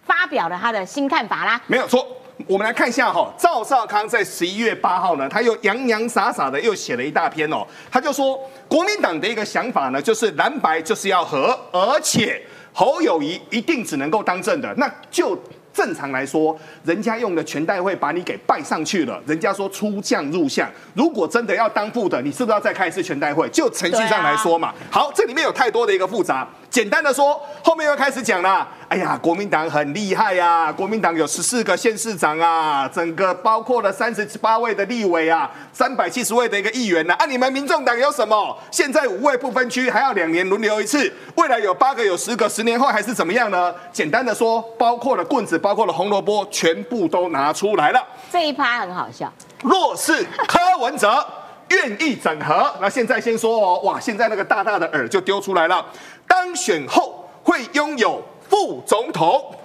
[0.03, 1.61] 发表了他的新看法啦。
[1.65, 2.05] 没有错。
[2.47, 15.37] 我们来看一下哈，赵少康在十一月八号呢，他又洋洋洒洒的又写了一大篇哦，他就说国民党的一个想法呢，就是蓝白就是要和，而且侯友谊一定只能够当正的，那就。
[15.73, 20.67] 正常来说，人家用的全代会把你给拜上去了，人家说出将入相。
[20.95, 23.47] 如果真的要当副的，你是不是要再开一次全代会？
[23.49, 24.73] 就程序上来说嘛。
[24.89, 26.47] 好，这里面有太多的一个复杂。
[26.69, 28.67] 简单的说，后面又开始讲了。
[28.89, 30.71] 哎呀，国民党很厉害呀！
[30.71, 37.13] 国民党有十四个县市长啊，整个包括了三十八位的立委啊，三百七十位的一个议员呢。
[37.15, 38.57] 啊，你们民众党有什么？
[38.71, 41.11] 现在五位不分区，还要两年轮流一次。
[41.35, 43.73] 未来有八个、有十个，十年后还是怎么样呢？
[43.91, 48.01] 简单的说，包括了棍子，包括了红萝卜，全部都拿出来了。
[48.31, 49.31] 这一趴很好笑。
[49.63, 51.25] 若是柯文哲
[51.69, 55.85] 愿意整合，那现在先说哦，哇，现在那个大大的饵就丢出来了。
[56.27, 58.23] 当选后会拥有。
[58.49, 59.55] 副总统、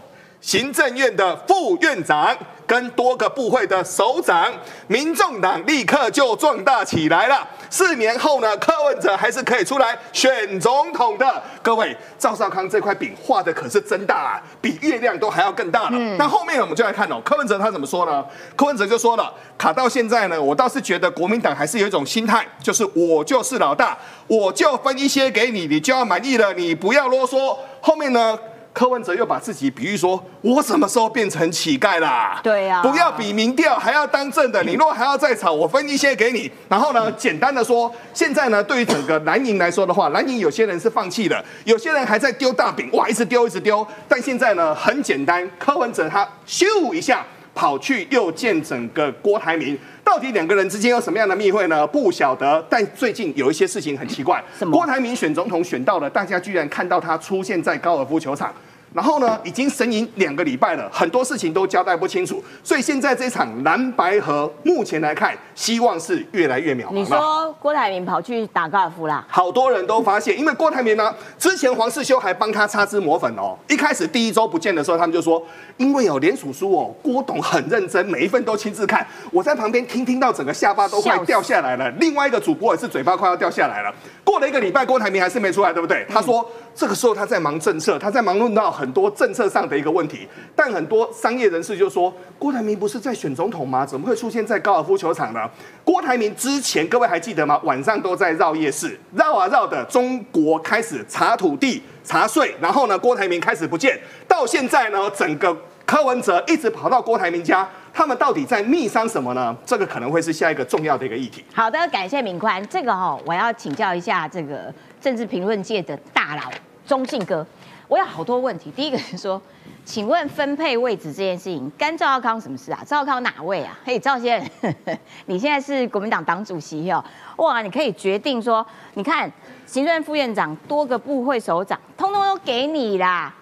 [0.41, 2.37] 行政院的副院长
[2.73, 4.51] 跟多个部会的首长，
[4.87, 7.47] 民众党立刻就壮大起来了。
[7.69, 11.43] 四年后呢，柯文哲还是可以出来选总统的。
[11.61, 15.99] 各位，赵少康这块饼画的可是真大啊，比月亮都还要更大了。
[16.17, 18.25] 那后面我们就来看哦，柯文哲他怎么说呢？
[18.57, 27.55] 柯文哲就说了，卡到现在呢，我倒是觉得国民党还是有一种心态，就是我就是老大，我就分一些给你，你就要满意了，你不要啰嗦。
[27.83, 28.39] 后面呢？
[28.73, 36.51] 柯文哲又把自己比喻说：“我什么时候变成乞丐啦？”对呀，不要比民调还要当正的，你若还要再吵，我分一些给你。
[36.69, 43.87] 然后呢，简单的说，现在呢，对于整个蓝营来说的话，蓝营有些人是放弃了，有些人还在丢大饼，哇，一直丢一直丢。
[44.09, 49.79] 但现在呢，很简单，柯文哲他咻一下跑去又见整个郭台铭。
[50.05, 51.87] 到底两个人之间有什么样的密会呢？
[51.87, 52.65] 不晓得。
[52.69, 54.43] 但最近有一些事情很奇怪。
[54.71, 58.53] 郭台铭选总统选到了，大家居然看到他出现在高尔夫球场。
[58.95, 62.43] 然后呢，已经神隐两个礼拜了，很多事情都交代不清楚。
[62.63, 66.93] 所以现在这场蓝白河，目前来看，希望是越来越渺茫。
[66.93, 69.25] 你说郭台铭跑去打高尔夫啦？
[69.29, 73.57] 好多人都发现，因为郭台铭呢，之前黄世修还帮他擦脂抹粉哦。
[73.69, 75.43] 一开始第一周不见的时候，他们就说，
[75.79, 79.07] 因为有连署书哦，郭董很认真，每一份都亲自看。
[79.31, 81.91] 我在旁边听，听到整个下巴都快掉下来了。
[81.93, 83.95] 另外一个主播也是嘴巴快要掉下来了。
[84.23, 86.07] 过了一个礼拜，郭台铭还是没出来，对不对？
[86.09, 86.47] 他说。
[86.75, 93.85] 这个时候他在忙政策，他在忙论到很多政策上的一个问题，但很多商业人士就说郭台铭不是在选总统吗？
[93.85, 95.49] 怎么会出现在高尔夫球场呢？
[95.85, 97.61] 郭台铭之前各位还记得吗？
[97.65, 109.55] 晚上都在绕夜市，绕啊绕的，中国开始查土地、查税，然后呢，郭台铭开始不见，到现在呢，整个柯文哲一直跑到郭台铭家，他们到底在密商什么呢？
[109.67, 111.45] 这个可能会是下一个重要的一个议题。
[111.55, 114.73] 好的，感谢敏宽，这个哈，我要请教一下这个。
[115.03, 116.43] 政治评论界的大佬
[116.87, 117.45] 中信哥，
[117.89, 118.71] 我有好多问题。
[118.71, 119.43] 第一个是说，
[119.85, 122.79] 请问分配位置这件事情，干赵少康什么事啊？
[122.87, 123.77] 赵少康哪位啊？
[123.85, 124.73] 嘿，赵先生，
[125.27, 127.05] 你现在是国民党党主席哦，
[127.39, 129.29] 哇，你可以决定说，你看
[129.67, 133.35] 行政副院长多个部会首长，通通都给你啦，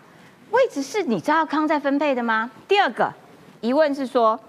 [0.53, 2.51] 位置是你赵少康在分配的吗？
[2.66, 3.12] 第二个
[3.61, 4.40] 疑问是说，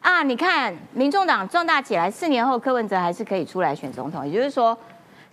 [0.00, 4.76] 啊，你看民众党壮大起来，四年后柯文哲还是可以出来选总统，也就是说。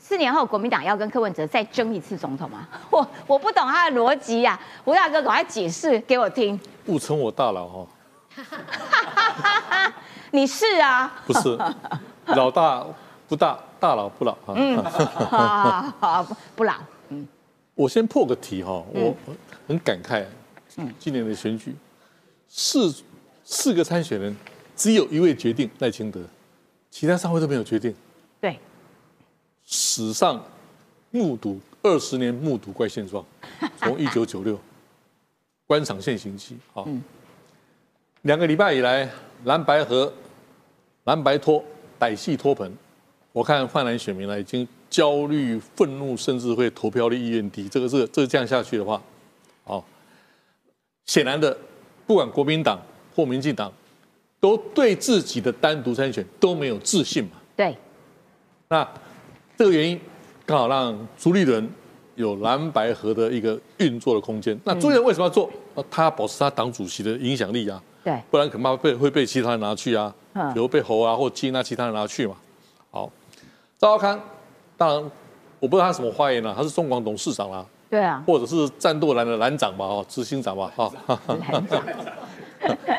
[0.06, 2.68] 四年后，国民党要跟柯文哲再争一次总统吗？
[2.92, 6.60] 我我不懂他的逻辑呀，吴大哥赶快解释给我听。
[6.86, 7.88] 不称我大佬哈，
[10.32, 11.24] 你是啊？
[11.26, 11.58] 不是，
[12.36, 12.86] 老大
[13.30, 14.54] 不大，大佬不老啊。
[14.54, 16.74] 嗯，好，不老。
[17.08, 17.26] 嗯，
[17.74, 19.16] 我先破个题哈，我
[19.70, 20.26] 很感慨，
[20.76, 21.74] 嗯，今年的选举，
[22.50, 22.94] 四
[23.46, 24.36] 四个参选人，
[24.76, 26.20] 只有一位决定赖清德，
[26.92, 27.96] 其他三位都没有决定。
[29.64, 29.70] 对。
[29.76, 30.44] 史上
[31.10, 33.26] 目睹二十年目睹怪现状，
[33.78, 34.60] 从一九九六
[35.66, 36.84] 官场现行期，啊，
[38.24, 39.10] 两个礼拜以来，
[39.46, 40.12] 蓝白和、
[41.06, 41.64] 蓝白拖、
[42.00, 42.72] 歹戏拖盆，
[43.32, 47.70] 我看泛蓝选民呢已经焦虑、愤怒，甚至会投票的意愿低。
[47.70, 49.02] 这个是这这样下去的话，
[49.64, 49.84] 哦，
[51.06, 51.58] 显然的，
[52.06, 52.80] 不管国民党
[53.16, 53.72] 或民进党，
[54.40, 57.32] 都对自己的单独参选都没有自信嘛。
[57.56, 57.78] 对，
[58.68, 58.88] 那。
[59.58, 60.00] 这个原因
[60.46, 61.70] 刚好让朱立伦
[62.16, 64.60] 有蓝白河的一个运作的空间。
[64.64, 65.50] 那朱立伦为什么要做？
[65.90, 70.14] 他保持他党主席的影响力啊，对，不然恐怕被会被其他人拿去啊。
[70.54, 72.36] 比如被侯啊或金啊其他人拿去嘛。
[72.92, 73.12] 好，
[73.78, 74.20] 赵少康，
[74.78, 75.12] 当然
[75.60, 80.92] 我不知道他什么发言了，他是中广董事长啦，对啊，或者是战斗蓝的蓝长吧，哦，执行长吧，哈，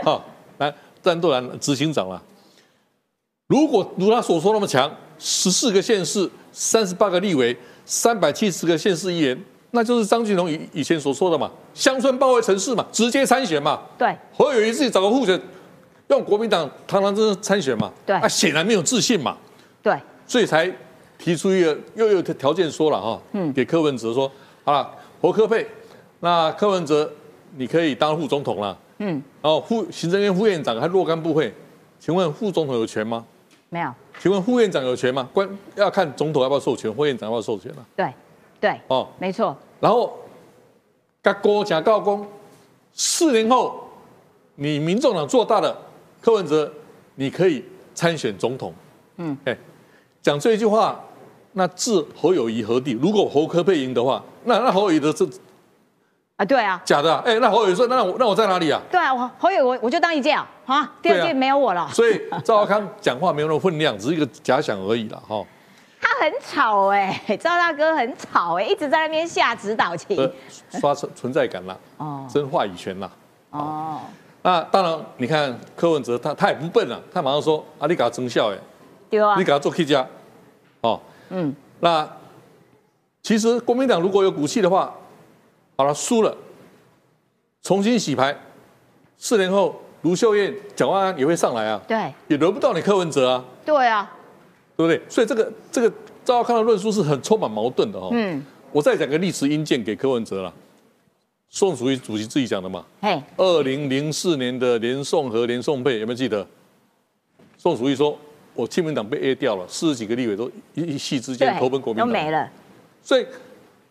[0.04, 0.24] 好，
[0.58, 2.20] 来战斗蓝执行长啦。
[3.46, 13.82] 如果如他所说那么强，十四个县市，三十八个立委，三百七十个县市议员，那就是张俊荣以以前所说的嘛，乡村包围城市嘛，直接参选嘛。
[13.98, 15.38] 对，侯友谊自己找个候选，
[16.08, 17.92] 用国民党堂堂正正参选嘛。
[18.06, 19.36] 对，啊，显然没有自信嘛。
[19.82, 20.72] 对，所以才
[21.18, 24.30] 提出一个又有条件说了哈，嗯，给柯文哲说，
[24.62, 24.88] 好了，
[25.20, 25.66] 侯科佩，
[26.20, 27.10] 那柯文哲
[27.56, 31.52] 你可以当副总统了，嗯，然后副行政院副院长还若干部会，
[31.98, 33.26] 请问副总统有权吗？
[33.68, 35.28] 没有，请问副院长有权吗？
[35.32, 37.84] 关要看总统要不要授权，副院长要不要授权了。
[37.94, 38.12] 对，
[38.60, 39.56] 对，哦，没错。
[39.80, 40.16] 然后，
[41.22, 42.26] 甲国假告公，
[42.92, 43.88] 四年后
[44.54, 45.76] 你民众党做大了，
[46.20, 46.72] 柯文哲
[47.16, 48.72] 你可以参选总统。
[49.16, 49.56] 嗯，哎，
[50.22, 50.98] 讲这一句话，
[51.52, 52.92] 那置侯友谊何地？
[52.92, 55.28] 如果侯科配赢的话，那那侯友谊的这。
[56.36, 58.80] 啊，对啊，假的，哎，那侯友说，那我那我在哪里啊？
[58.90, 61.88] 对啊，我侯友我我就当一届啊，啊，第二届没有我了。
[61.92, 65.44] 所以 赵少康讲话没有那么分量，只是一个假想而已了，哈。
[66.00, 70.16] 他很吵哎，赵大哥很吵哎，一直在那边下指导棋，
[70.80, 73.08] 刷存存在感啦， 哦，争话语权啦，
[73.50, 74.00] 哦。
[74.42, 78.58] 那当然，你看柯文哲他他也不笨啊，他马上说啊，你给他增效哎，
[79.08, 80.04] 对啊，你给他做 K 加，
[80.80, 82.06] 哦，嗯，那
[83.22, 84.92] 其实国民党如果有骨气的话。
[85.76, 86.36] 好了，输了，
[87.62, 88.36] 重新洗牌，
[89.18, 94.12] 四年后卢秀燕、蒋万安也会上来啊，对，也轮不到你柯文哲啊，对啊，
[94.76, 95.02] 对不对？
[95.08, 95.92] 所以这个这个
[96.24, 98.10] 赵少康的论述是很充满矛盾的哦。
[98.12, 100.54] 嗯，我再讲个历史阴见给柯文哲了，
[101.48, 106.46] 宋楚瑜主席自己讲的嘛，嘿，二零零四年的连宋和连宋配有没有记得？
[107.58, 108.16] 宋楚瑜说，
[108.54, 112.48] 我亲民党被 A 掉了，四十几个立委都一一夕之间投奔国民党，都没了，
[113.02, 113.26] 所以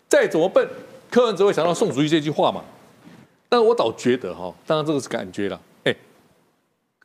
[0.07, 0.65] 再怎么笨。
[1.13, 2.63] 柯文哲会想到宋主义这句话嘛？
[3.47, 5.61] 但我倒觉得哈，当然这个是感觉了。
[5.83, 5.95] 哎，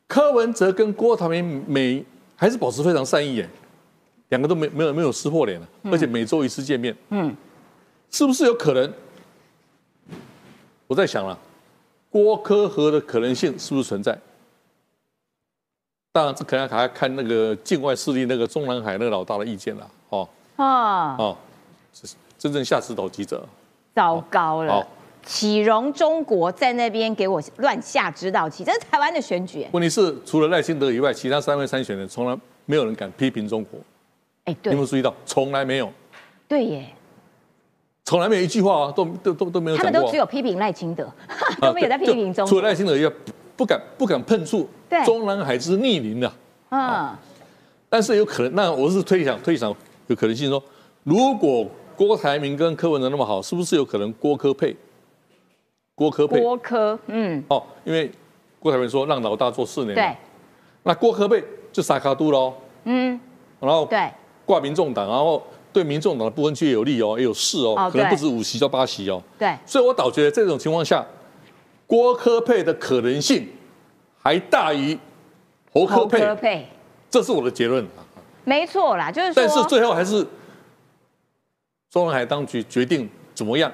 [0.07, 2.03] 柯文哲跟郭台铭每
[2.35, 3.47] 还是保持非常善意哎，
[4.29, 6.97] 两个都没没有没有撕破脸了，而且每周一次见面。
[7.09, 7.37] 嗯，
[8.09, 8.91] 是不是有可能？
[10.87, 11.37] 我在想了，
[12.09, 14.19] 郭柯和的可能性是不是存在？
[16.11, 19.91] 当然这可能还要看那个境外势力那个中南海那个老大的意见了。
[20.09, 21.37] 哦啊哦，
[22.39, 23.47] 真正下指导记者。
[23.99, 24.87] 糟糕了！
[25.25, 29.67] 启荣中国在那边给我乱下指导棋，这是台湾的选举。
[29.73, 33.77] 问题是，除了赖清德以外，其他三位参选人从来没有人敢批评中国。
[34.45, 35.13] 哎，对，有没有注意到？
[35.25, 35.91] 从来没有。
[36.47, 36.85] 对耶，
[38.05, 39.75] 从来没有一句话啊，都都都都没有。
[39.75, 41.11] 他们都只有批评赖清德，
[41.59, 42.47] 都没有在批评中。
[42.47, 43.11] 除了赖清德以外，
[43.57, 44.65] 不敢不敢碰触
[45.05, 46.31] 中南海之逆鳞的。
[46.69, 47.13] 嗯。
[47.89, 49.75] 但是有可能，那我是推想推想，
[50.07, 50.63] 有可能性说，
[51.03, 51.67] 如果。
[51.99, 54.73] 郭台铭跟柯文哲那么好，是不是有可能郭科配？
[55.93, 56.39] 郭科配？
[56.39, 58.09] 郭科，嗯，哦，因为
[58.57, 60.15] 郭台铭说让老大做四年，对，
[60.83, 62.53] 那郭科配就撒卡度喽，
[62.85, 63.19] 嗯，
[63.59, 64.09] 然后对。
[64.45, 71.05] 挂民众党，然后对民众党的部分区也有利哦，也有势哦，可能不止五席，到八席哦，对，所以我倒觉得这种情况下，
[71.85, 73.45] 郭科配的可能性
[74.17, 74.97] 还大于
[75.73, 76.65] 侯科配，
[77.09, 77.85] 这是我的结论。
[78.45, 80.25] 没错啦，就是，但是最后还是。
[81.89, 83.71] 中南海当局决定怎么样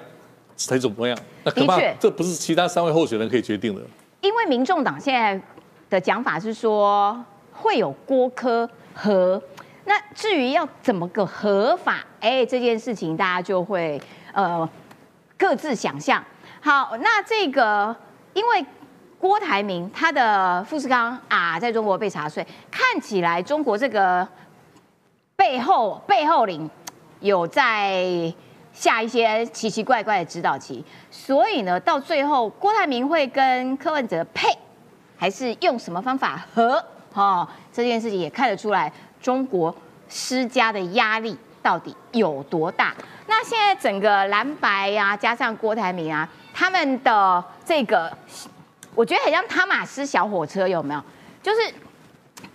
[0.56, 3.82] 才怎么样，那可怕，这不是其他三位候选人可以决定的。
[4.22, 5.40] 因为民众党现在
[5.90, 9.42] 的讲法是说会有郭科和，
[9.84, 14.02] 那至于要怎么个合法，哎，这件事情大家就会
[14.32, 14.68] 呃
[15.38, 16.24] 各自想象。
[16.62, 17.94] 好，那这个
[18.34, 18.66] 因为
[19.20, 24.26] 郭台铭他的富士康啊，在中国被查税，看起来中国这个
[25.36, 26.70] 背后背后领。
[27.26, 28.32] 有在
[28.72, 34.48] 下一些奇奇怪怪的指导棋，所以呢，到最后郭台铭会跟柯文哲配，
[35.18, 36.84] 还是用什么方法和？
[37.12, 39.76] 哈，这件事情也看得出来，中国
[40.08, 42.94] 施加的压力到底有多大。
[43.26, 48.16] 那现在整个蓝白呀，加上郭台铭啊，他们的这个，
[48.94, 51.02] 我觉得很像汤马斯小火车，有没有？
[51.42, 51.74] 就是。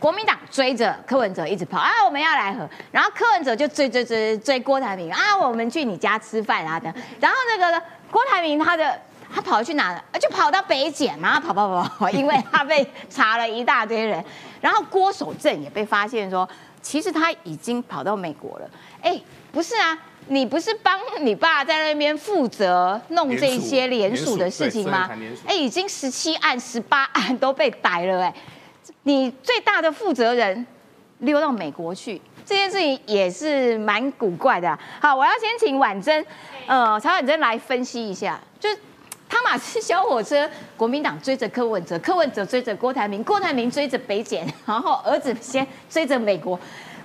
[0.00, 6.90] 国民党追着柯文哲一直跑啊，我们要来和，然后柯文哲就追追追追郭台铭啊，我们去你家吃饭啊等，
[7.20, 8.98] 然后那个郭台铭他的
[9.32, 10.02] 他跑去哪了？
[10.18, 14.24] 就跑到北检嘛，跑跑跑跑，因为他被查了一大堆人，
[14.62, 16.48] 然后郭守正也被发现说，
[16.80, 18.70] 其实他已经跑到美国了。
[19.02, 19.20] 哎，
[19.52, 19.96] 不是啊，
[20.28, 25.10] 你不是帮你爸在那边负责弄这些联署的事情吗？
[25.46, 28.34] 哎，已经十七案、十八案都被逮了，哎。
[29.04, 30.66] 你最大的负责人
[31.20, 36.24] 溜到美国去，这件事情也是蛮古怪的啊、好，我要先请婉珍，
[36.66, 38.78] 呃，曹婉珍来分析一下，就是
[39.28, 46.58] 汤马斯小火车，国民党追着柯文哲，柯文哲追着郭台铭，郭台铭追着北检，然后儿子先追着美国。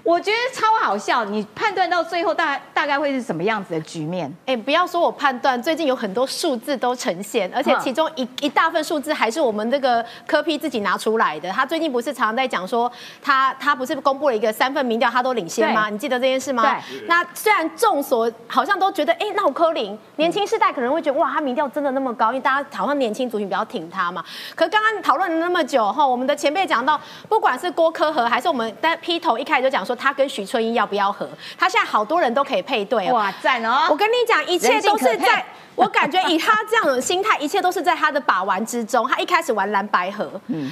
[0.05, 4.31] 我觉得超好笑，你判断到最后大大概会是什么样子的局面？
[4.45, 11.49] 哎，不要说我判断，最近有很多数字都呈现，而且其中一一大份数字还是我们这个科批自己拿出来的。
[11.49, 12.89] 他最近不是常常在讲说，
[13.19, 15.89] 他他不是公布了一个三份民调，他都领先吗？
[15.89, 16.61] 你记得这件事吗？
[16.61, 17.07] 对。
[17.07, 24.23] 那虽然众所好像都觉得，哎，那我柯林年轻世代可能会觉得，哇，他民调真的那么高，因为大家好像年轻族群比较挺他嘛。
[24.53, 31.27] 可刚刚讨论了那么久哈，我们的前辈讲到，不管是郭科和还是我们在批头一开始就讲说他跟许春英要不要合，
[31.57, 33.13] 他现在好多人都可以配对哦。
[33.13, 33.87] 哇，赞哦！
[33.89, 35.43] 我跟你讲，一切都是在。
[35.75, 39.05] 我感觉以他这样的心态，一切都是在他的把玩之中。
[39.09, 40.29] 他一开始玩蓝白河，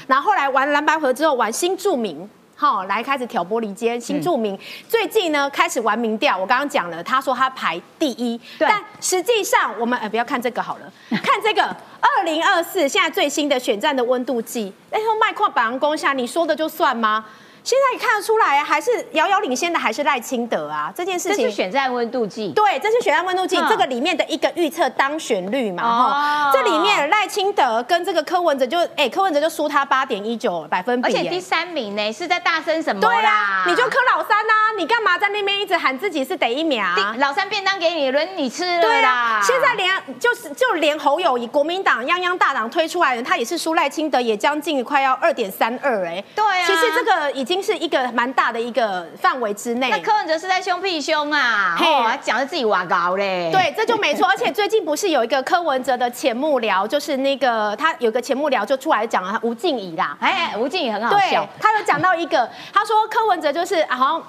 [0.08, 2.30] 然后后来玩蓝白河之后玩新著名。
[2.56, 4.58] 好，来开始挑拨离间，新著名、
[4.88, 6.38] 最近呢开始玩民调。
[6.38, 10.90] 我刚刚讲了，他说他排第一，但实际上我们呃不要看这个好了，
[11.22, 14.72] 看这个二零二四现在最新的选战的温度计。
[14.90, 17.26] 哎呦，麦矿百阳攻下，你说的就算吗？
[17.64, 33.66] 现在也看得出来啊，还是遥遥领先的还是赖清德啊，这件事这情是选战温度计，对，这是选战温度计，嗯这个里面的一个预测当选率嘛，哈、哦这里面赖清德跟这个柯文哲就，哎、柯文哲就输他八点一九百分比、哎而且第三名呢是在大声什么对啦啊，？
[33.68, 37.16] 你就柯老三呐、你干嘛在那边一直喊自己是第一名啊？
[37.20, 39.04] 老三便当给你，轮你吃了对。
[39.04, 46.24] 啊，现在连就是就连侯友谊国民党泱泱大党推出来的，他也是输赖清德，也将近快要二点三二哎。
[46.34, 49.90] 对啊其实这个已经是一个蛮大的一个范围之内。
[49.90, 51.86] 那柯文哲是在凶屁凶啊，嘿
[52.22, 53.50] 讲的自己哇高嘞。
[53.52, 54.28] 对，这就没错。
[54.28, 64.24] 而且最近不是有一个柯文哲的前幕僚，就是那个他有个前幕僚就出来讲了吴静怡啦，哎，吴静怡很好对笑，，他有讲到一个，他说柯文哲就是啊好像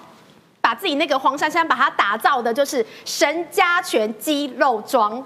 [0.60, 5.16] 把自己那个黄珊珊把他打造的就是神家拳肌肉装，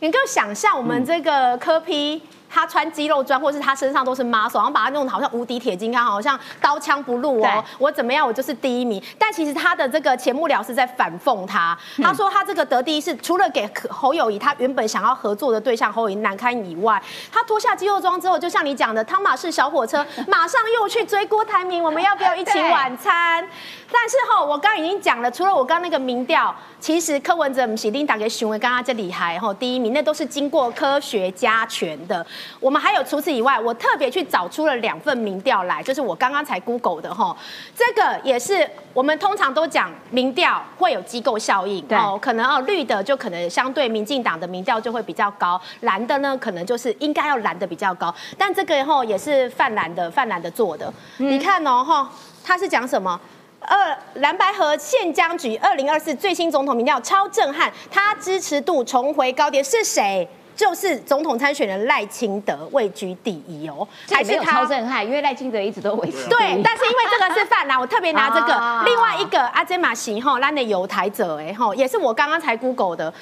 [0.00, 2.22] 你能够想象我们这个柯批。
[2.54, 7.64] 他穿肌肉装，或是他身上都是 muscle，然后把他弄得好像无敌铁金刚，好像刀枪不入哦。
[7.78, 9.02] 我怎么样，我就是第一名。
[9.18, 17.02] 但其实他的这个前幕僚是在反讽他，他说他这个得第一是除了给侯友谊他原本想要合作的对象侯友谊难堪以外，
[17.32, 23.44] 他脱下肌肉装之后，就像你讲的，汤马士小火车 马上又去追郭台铭，我们要不要一起晚餐？
[23.90, 32.24] 但是哈，我刚刚已经讲了，除了我刚刚那个民调，其实柯文哲不是一定打给询问，刚刚这厉害哈，第一名那都是经过科学加权的。
[32.60, 37.36] 我们还有除此以外，我特别去找出了两份民调来，就是我刚刚才 Google 的哈，
[37.76, 41.96] 这个也是我们通常都讲民调会有机构效应对。
[41.98, 52.10] 哦，可能哦绿的就可能相对民进党的民调就会比较高，蓝的呢可能就是应该要蓝的比较高，但这个哈也是泛蓝的泛蓝的做的，你看哦哈，
[52.44, 53.20] 他是讲什么？
[53.66, 60.28] 二蓝白河县江局二零二四最新总统民调超震撼，他支持度重回高点是谁？
[60.56, 68.54] 就是总统参选人赖清德位居第一哦，这也没有超震撼，因为赖清德一直都维持对，但是因为这个是泛蓝，我特别拿这个。
[68.54, 73.12] 啊另外一个阿珍马西哈，蓝的犹台者哎吼，也是我刚刚才 Google 的。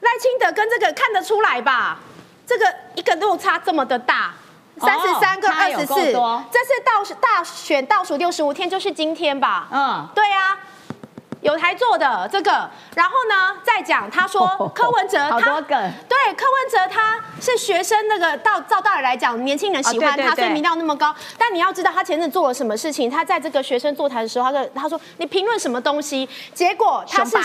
[0.00, 1.98] 赖清德跟这个看得出来吧？
[2.46, 4.34] 这个一个落差这么的大。
[4.78, 9.66] 三十三跟差有二十四，这是倒数大选倒数六十五天，就是今天吧？
[9.72, 10.58] 嗯，对啊，
[11.42, 21.14] 有台做的这个，然后呢，再讲他说 柯文哲他对柯文哲他是学生那个到照道理来讲，年轻人喜欢他，所以民调那么高。
[21.38, 27.36] 但你要知道他前阵做了什么事情，他在这个学生座谈的时候，他说他说你评论什么东西，结果他是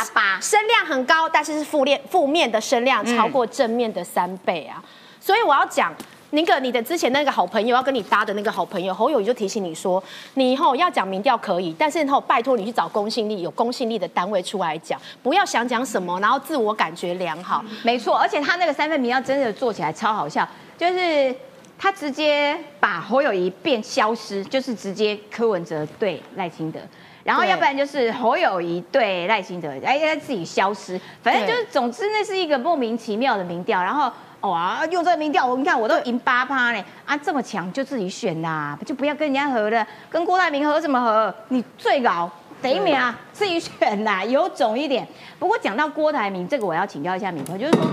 [0.42, 4.82] 声量很高，但是是负面负面的声量超过正面的三倍啊。
[5.20, 5.94] 所以我要讲。
[6.32, 10.02] 那个你的之前那个好朋友要跟你搭的那个好朋友侯友谊就提醒你说，
[10.34, 17.64] 你以后要讲民调可以，但是以后拜托你去找公信力有公信力的单位出来讲，不要想讲什么，然后自我感觉良好。
[17.84, 21.36] 没错，而且他那个三份民调真的做起来超好笑，就是
[21.78, 26.80] 他直接把侯友谊变消失，就是直接柯文哲对赖清德。
[27.24, 33.80] 然后要不然就是侯友谊对赖清德，哎，他自己消失，反正就是，总之那是一个莫名其妙的民调。
[33.80, 34.12] 然后
[34.42, 41.34] 哇，用这个民调，我你看我都赢八趴呢，啊，这么强就自己选啦，就不要跟人家合了，跟郭台铭合什么合？
[41.50, 42.30] 你最老
[42.62, 45.08] 第一名啊，自己选啦，有种一点。
[45.38, 47.86] 不过讲到郭台铭，这个我要请教一下敏鹏，就是说，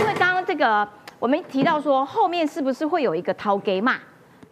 [0.00, 0.88] 因为刚刚这个
[1.18, 3.96] 我们提到说，后面是不是会有一个掏给骂？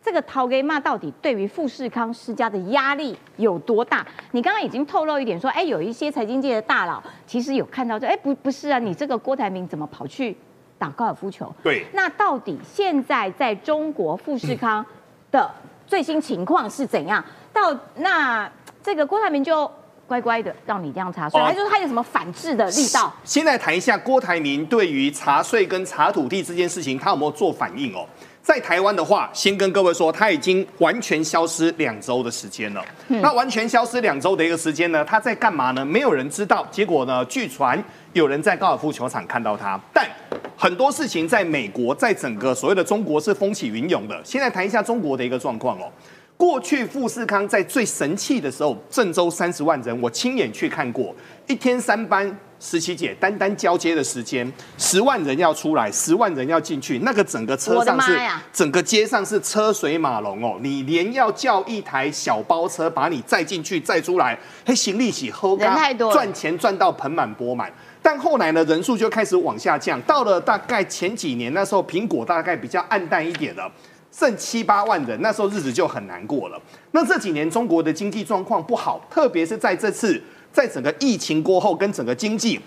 [0.02, 4.04] 这个掏给骂到底对于富士康施加的压力有多大？
[4.32, 10.36] 你刚刚已经透露一点说，哎，有一些财经界的大佬其实有看到这，哎，不不是啊，你这个郭台铭怎么跑去
[10.84, 11.50] 打高尔夫球？
[11.62, 14.84] 对那到底现在在中国富士康
[15.30, 15.50] 的
[15.86, 17.24] 最新情况是怎样？
[17.54, 18.50] 到那
[18.82, 19.70] 这个郭台铭就
[20.06, 23.10] 乖乖的让你这样查税，还是他有什么反制的力道？
[23.24, 28.06] 先来谈一下郭台铭对于查税跟查土地这件事情，他有没有做反应哦？
[28.42, 32.84] 在台湾的话，先跟各位说，他已经完全消失两周的时间了。
[33.08, 35.82] 那完全消失两周的一个时间呢，他在干嘛呢？
[35.82, 36.66] 没有人知道。
[36.70, 37.82] 结果呢，据传
[38.14, 40.08] 有人在高尔夫球场看到他，但
[40.56, 44.18] 很多事情在美国，在整个所谓的中国是风起云涌的。
[44.24, 45.90] 现在谈一下中国的一个状况哦。
[46.36, 51.12] 过去富士康在最神气的时候，郑州三十万人，我亲眼去看过，
[51.48, 58.16] 一天三班十七节，单单交接的时间，十万人要出来，十万人要进去，那个整个车上是
[58.52, 67.72] 整个街上是车水马龙哦，你连要叫一台小包车把你载进去载出来，嘿，行李起喝人太多了赚钱赚到盆满钵满。
[68.04, 73.72] 但后来呢，人数就开始往下降，到了大概前几年，那时候苹果大概比较暗淡一点了。
[74.12, 76.60] 剩七八万人，那时候日子就很难过了。
[76.90, 82.60] 那这几年中国的经济状况不好，特别是在这次在整个疫情过后，跟整个经济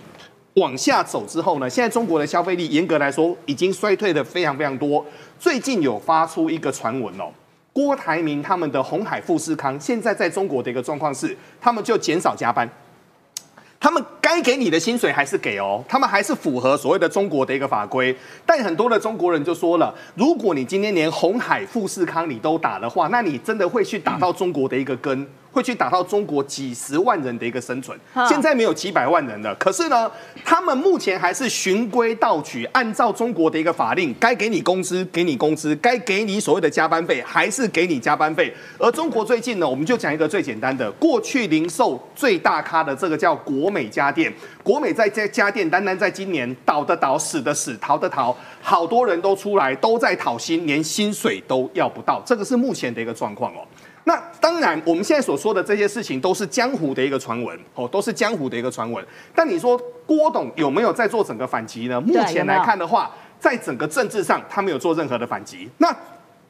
[0.56, 5.06] 往下走之后呢，现在中国的消费力严格来说已经衰退的非常非常多。
[5.40, 7.32] 最近有发出一个传闻哦，
[7.72, 12.68] 郭台铭他们的红海富士康现在在中国的一个状况是，他们就减少加班。
[13.80, 18.16] 他们该给你的薪水还是给哦，他们还是符合所谓的中国的一个法规。
[18.46, 25.28] 但很多的中国人就说了，如果你今天连红海、富士康你都打的话，那你真的会去打到中国的一个根，
[25.58, 28.00] 会去打到中国几十万人的一个生存。
[28.30, 30.10] 现在没有几百万人了，可是呢，
[30.46, 38.54] 他们目前还是循规蹈矩，按照中国的一个法令，该给你工资给你工资，该给你所谓的加班费还是给你加班费。
[38.78, 44.32] 而中国最近呢，我们就讲一个最简单的，过去零售最大咖的这个叫国美家电，
[44.62, 53.66] 国美在这家电单单在今年倒的倒，死的死，逃的逃，好多人都出来都在讨薪，连薪水都要不到，这个是目前的一个状况哦。
[54.08, 59.06] 那当然，我们现在所说的这些事情都是江湖的一个传闻哦，都是江湖的一个传闻。
[59.36, 62.00] 但你说郭董有没有在做整个反击呢？
[62.00, 65.70] 目前来看的话，在整个政治上他没有做任何的反击。
[65.80, 65.94] 那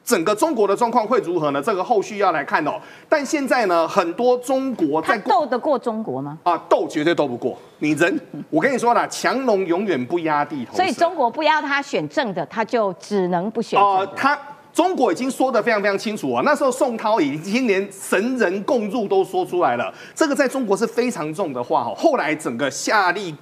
[0.06, 1.60] 整个中国的状况会如何呢？
[1.60, 2.80] 这个后续要来看哦。
[3.10, 6.38] 但现在呢，很多中国他在斗得过中国吗？
[6.44, 8.20] 啊斗绝对斗不过你人。
[8.52, 10.78] 我跟你说了，强龙永远不压地头蛇。
[10.78, 13.98] 所以中国不要他选正的，他就只能不选哦。
[13.98, 14.38] 呃，他
[14.78, 16.44] 中国已经说的非常非常清楚啊。
[16.46, 21.96] 那时候宋涛已经连神人共入都说出来了，这个在中国是非常重的话哦。
[21.98, 23.34] 后来整个夏利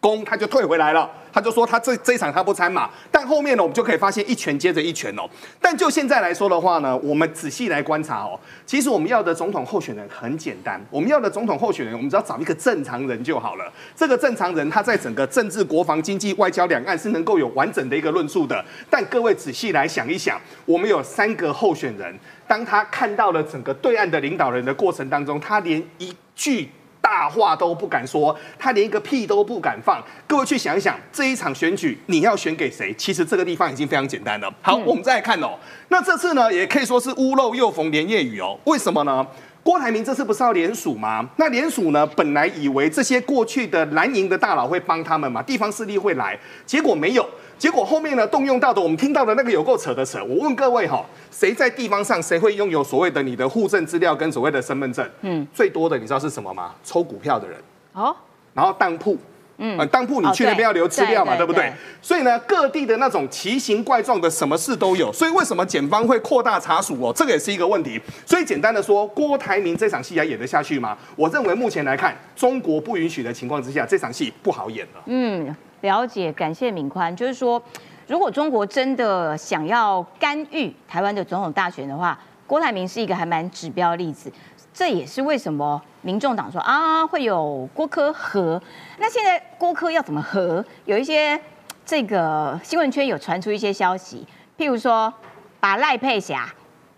[0.00, 1.08] 攻他就退回来了。
[1.32, 5.22] 他就说他这这一场他不参马，但后面呢，我们就可以发现一拳接着一拳哦。
[5.60, 8.36] 但就现在来说的话呢，我们仔细来观察哦，
[8.66, 13.72] 其实我们要的总统候选人很简单，我们要的总统候选人，我们只要找一个正常人就好了。
[13.94, 18.64] 这个正常人他在整个政治、国防、经济、外交、两岸是能够有完整的一个论述的。
[18.90, 22.12] 但各位仔细来想一想，我们有三个候选人，
[22.48, 26.68] 当他看到了整个对岸的领导人的过程当中，他连一句。
[27.00, 30.02] 大话都不敢说，他连一个屁都不敢放。
[30.26, 32.94] 各位去想一想，这一场选举你要选给谁？
[32.94, 34.52] 其实这个地方已经非常简单了。
[34.62, 35.58] 好，我们再来看哦。
[35.88, 38.58] 那这次呢，也可以说是屋漏又逢连夜雨哦。
[38.64, 39.26] 为什么呢？
[39.62, 41.28] 郭台铭这次不是要联署吗？
[41.36, 47.28] 那联署呢，本来以为这些过去的蓝营的大佬会帮他们嘛，地方势力会来，结果没有。
[47.58, 50.24] 结果后面呢，动用到的我们听到的那个有够扯的扯。
[50.24, 55.06] 我问各位哈，谁在地方上谁会拥有所谓的你的户政资料跟所谓的身份证？
[55.20, 56.74] 嗯，最多的你知道是什么吗？
[56.82, 57.58] 抽股票的人
[57.92, 58.16] 哦，
[58.54, 59.16] 然后当铺。
[59.62, 61.70] 嗯，当铺你去那边要留资料嘛，对不对？
[62.00, 65.12] 所以呢，各地的那种奇形怪状的什么事都有。
[65.12, 67.12] 所以为什么检方会扩大查处哦？
[67.14, 68.00] 这个也是一个问题。
[68.24, 70.96] 所以简单的说，郭台铭这场戏还演得下去吗？
[71.14, 75.02] 我认为目前来看，中国不允许的情况之下，这场戏不好演了。
[75.04, 77.14] 嗯，了解，感谢敏宽。
[77.14, 77.62] 就是说，
[78.06, 84.32] 如果中国真的想要干预台湾的总统大选的话，郭台铭是一个还蛮指标例子。
[84.72, 88.60] 这也是为什么民众党说啊会有郭科和，
[88.98, 90.64] 那现在郭科要怎么和？
[90.84, 91.38] 有一些
[91.84, 95.12] 这个新闻圈有传出一些消息，譬如说
[95.58, 96.48] 把赖佩霞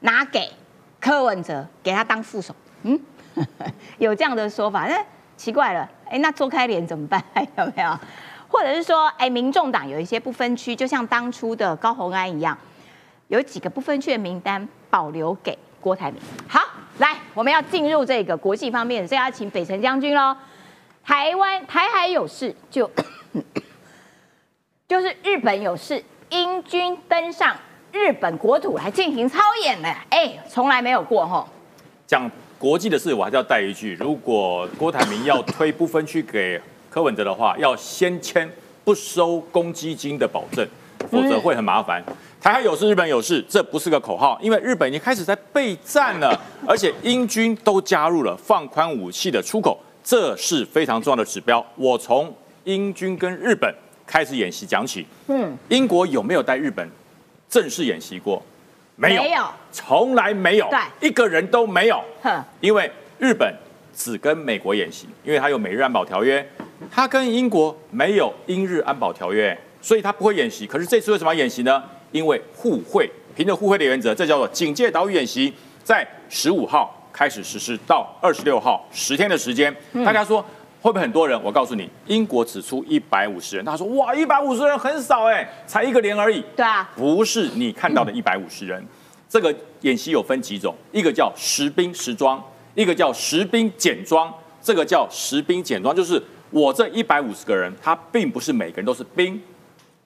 [0.01, 0.51] 拿给
[1.01, 3.01] 柯文哲，给他当副手，嗯，
[3.99, 5.05] 有这样的说法，那
[5.37, 7.21] 奇怪了，哎，那周开莲怎么办？
[7.57, 7.99] 有没有？
[8.49, 12.57] 或者是说，哎，民众党有一些不分区，就像当初的高虹安一样，
[13.29, 16.21] 有几个不分区的名单保留给郭台铭。
[16.47, 16.61] 好。
[17.03, 20.37] 来，我们要进入这个国际方面，所以要请北辰将军喽。
[21.05, 22.89] 台湾台海有事，就
[24.87, 26.01] 就是日本有事，
[26.31, 27.57] 英军登上
[27.91, 31.45] 日本国土来进行操演了，哎，从来没有过哈。
[32.07, 38.49] 讲国际的事，我还是要带一句：如果郭台铭要推不分区给柯文哲的话，要先签
[38.85, 40.65] 不收公积金的保证，
[41.11, 42.01] 否则会很麻烦。
[42.43, 46.37] 台海有事，日本有事，这不是个口号，因为日本已经开始在备战了，
[46.67, 51.65] 而且英军都加入了放宽武器的出口，这是非常重要的指标。
[51.77, 52.35] 我从
[52.65, 53.73] 英军跟日本
[54.05, 55.07] 开始演习讲起。
[55.29, 56.85] 嗯，英国有没有带日本
[57.49, 58.43] 正式演习过？
[58.97, 62.03] 没有，没有从来没有，对一个人都没有。
[62.25, 62.91] 哼，因为
[63.21, 63.55] 日本
[63.95, 66.45] 只跟美国演习，因为它有美日安保条约，
[66.91, 70.67] 它跟英国没有英日安保条约，所以它不会演习。
[70.67, 71.81] 可是这次为什么要演习呢？
[72.13, 75.53] 因为互惠，凭着互惠的原则，这叫做警戒岛屿演习，
[75.83, 79.75] 在十五号开始实施到二十六号，十天的时间。
[80.05, 80.41] 大家说
[80.81, 81.41] 会不会很多人？
[81.43, 86.45] 我告诉你，英国只出一百五十人，他说哇，一百五十人很少哎，才一个连而已。
[86.55, 88.85] 对啊，不是你看到的一百五十人。
[89.29, 92.43] 这个演习有分几种，一个叫实兵实装，
[92.75, 94.33] 一个叫实兵简装。
[94.61, 99.41] 这个叫实兵简装，就是我这一百五十个人，他并不是每个人都是兵，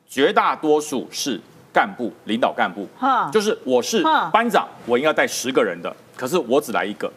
[0.09, 1.41] 绝大多数是
[1.77, 2.89] 干部、领导干部。
[2.99, 3.31] 哈。
[3.31, 4.03] 就是我是
[4.33, 7.13] 班长，我应该带十个人的，可是我只来一个，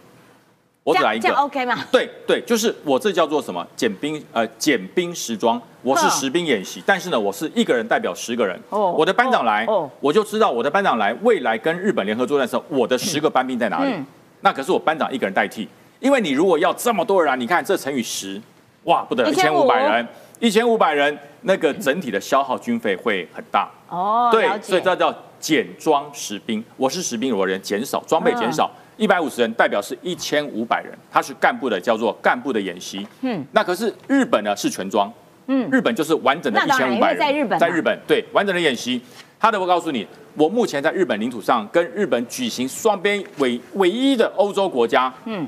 [0.84, 1.34] 我只来一个。
[1.34, 1.78] OK 吗？
[1.90, 3.66] 对对，就是我这叫做什么？
[3.78, 8.60] 减兵呃减兵时装，我是实兵演习，但是呢，我是一个人代表十个人。
[8.70, 9.90] 哦我的班长来，哦哦。
[10.02, 13.94] 我就知道我的班长来，未来跟日本联合作战的时候，我的十个班兵在哪里？
[13.94, 14.06] 嗯。
[14.42, 15.68] 那可是我班长一个人代替，
[16.02, 18.42] 因为你如果要这么多人啊，你看这乘以十，
[18.84, 19.68] 哇，不得了，一千五。
[19.68, 20.08] 百1500人，
[20.40, 23.70] 一千五百人，那个整体的消耗军费会很大。
[23.90, 24.48] 哦，对。
[24.62, 26.64] 所以这叫减装实兵。
[26.78, 33.00] 我是实兵，我人减少，装备减嗯少，一百五十人代表是一千五百人，他是干部的，叫做干部的演习。
[33.22, 35.12] 嗯嗯，那可是日本呢是全装，
[35.48, 39.02] 嗯日本就是完整的一千五百人，在日本嘛在日本对完整的演习。
[39.42, 45.48] 他的我告诉你，我目前在日本领土上跟日本举行双边唯唯一的欧洲国家，嗯，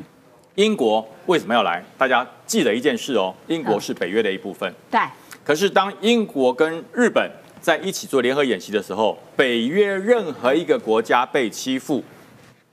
[0.56, 1.84] 英国为什么要来？
[1.98, 4.72] 大家记得一件事哦，英国是北约的一部分。
[4.90, 5.00] 对，
[5.46, 7.32] 可是当英国跟日本
[7.62, 12.04] 在一起做联合演习的时候，北约任何一个国家被欺负，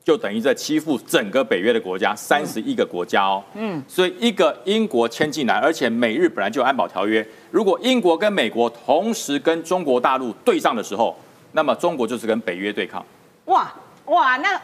[0.03, 3.45] 就等于在欺负整个北约的国家三十一个国家哦。
[3.55, 11.17] 嗯，所以一个英国迁进来，而且美日本来就有安保条约，如果英国跟美国同时跟中国大陆对上的时候，
[11.53, 13.05] 那么中国就是跟北约对抗，
[13.45, 13.73] 哇
[14.07, 14.61] 哇，那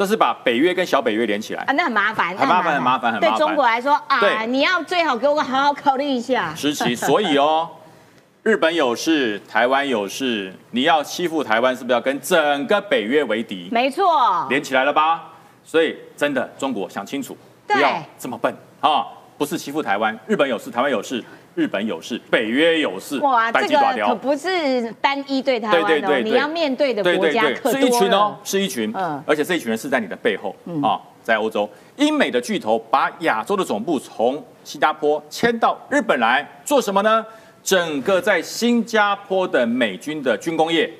[0.00, 1.74] 这是把北约跟小北约连起来啊，。
[1.74, 6.54] 那很麻烦，很麻烦很麻烦很麻烦对中国来说啊，对你要最好给我好好考虑一下。
[6.54, 7.68] 时期，所以哦，
[8.42, 13.68] 日本有事，台湾有事，你要欺负台湾，是不是要跟整个北约为敌？
[13.70, 15.22] 没错，连起来了吧？
[15.62, 17.36] 所以真的，中国想清楚，
[17.66, 19.04] 对不要这么笨啊！
[19.36, 21.22] 不是欺负台湾，日本有事，台湾有事，
[21.54, 23.74] 日本有事，北约有事，哇，单这。
[23.74, 28.36] 个可不是单一对台对湾的哦，对对对你要面对的国家可是一群哦，。
[28.44, 37.24] 是一群，嗯而且这一群人是在你的背后啊，在欧洲，英美的巨头把亚洲的总部从新加坡迁到日本来做什么呢？
[37.62, 40.90] 整个在新加坡的美军的军工业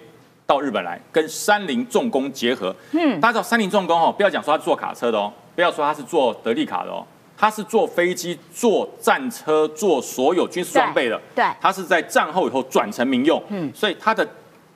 [0.47, 2.75] 到日本来，跟三菱重工结合。
[2.93, 7.07] 嗯，大家知道三菱重工哦，不要讲说他是做卡车的哦，不要说他是做德利卡的哦，
[7.41, 11.17] 他是做飞机、做战车、做所有军事装备的。
[11.35, 14.29] 对对它是在战后以后转成民用，嗯，所以它的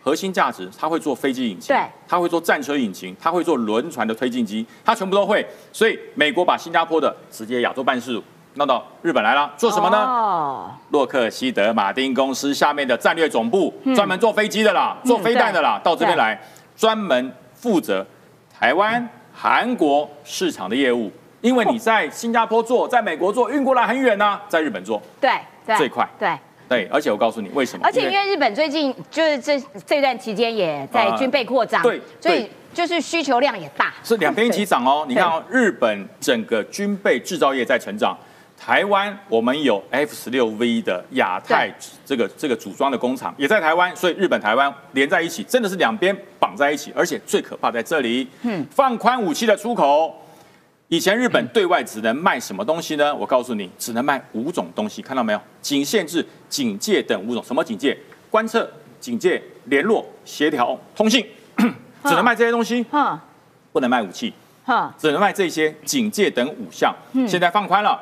[0.02, 5.46] 核心价值，他会做飞机引擎，对，他会做战车引擎，他会做轮船的推进机，他全部都会。
[5.74, 8.18] 所以美国把新加坡的直接亚洲办事
[8.54, 9.98] 弄到日本来了，做什么呢？
[9.98, 16.40] 哦，洛克希德马丁公司下面的战略总部，专门做飞机的啦，做飞弹的啦，到这边来，
[16.74, 18.06] 专门负责
[18.58, 21.12] 台湾、韩国市场的业务。
[21.44, 25.30] 因为你在新加坡做，在美国做，运过来很远呐、在日本做，对
[25.66, 26.30] 对，最快对。
[26.66, 27.84] 对，而且我告诉你为什么？
[27.84, 35.04] 而且因为日本最近就是这这段期间也在军备扩张，啊对所以就是需求量也大，是两边一起涨哦。
[35.06, 38.16] 你看哦， 日本整个军备制造业在成长，
[38.58, 41.70] 台湾我们有 F 十六 V 的亚太
[42.06, 46.90] 这个这个组装的工厂也在台湾，所以日本台湾连在一起，真的是两边绑在一起。
[46.96, 50.18] 而且最可怕在这里，嗯，放宽武器的出口。
[50.94, 53.12] 以前日本对外只能卖什么东西呢？
[53.12, 55.40] 我告诉你，只能卖五种东西，看到没有？
[55.60, 57.42] 仅限制警戒等五种。
[57.42, 57.98] 什么警戒？
[58.30, 58.70] 观测、
[59.00, 61.26] 警戒、联络、协调、通信，
[62.04, 63.18] 只能卖这些东西，哼
[63.72, 64.32] 不能卖武器。
[64.66, 66.94] 哼，只能卖这些警戒等五项。
[67.26, 68.00] 现在放宽了，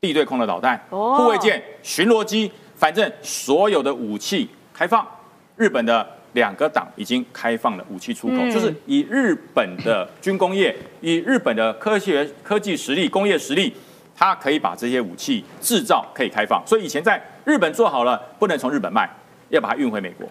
[0.00, 5.06] 地对空的导弹、哦护卫舰、巡逻机，反正所有的武器开放。
[5.54, 6.04] 日本的
[6.34, 13.72] 两个党已经开放了武器出口，嗯就是以日本的军工业、以日本的科学科技实力、工业实力，
[14.14, 16.62] 它可以把这些武器制造可以开放。
[16.66, 19.08] 所以以前在日本做好了，不能从日本卖，
[19.48, 20.28] 要把它运回美国。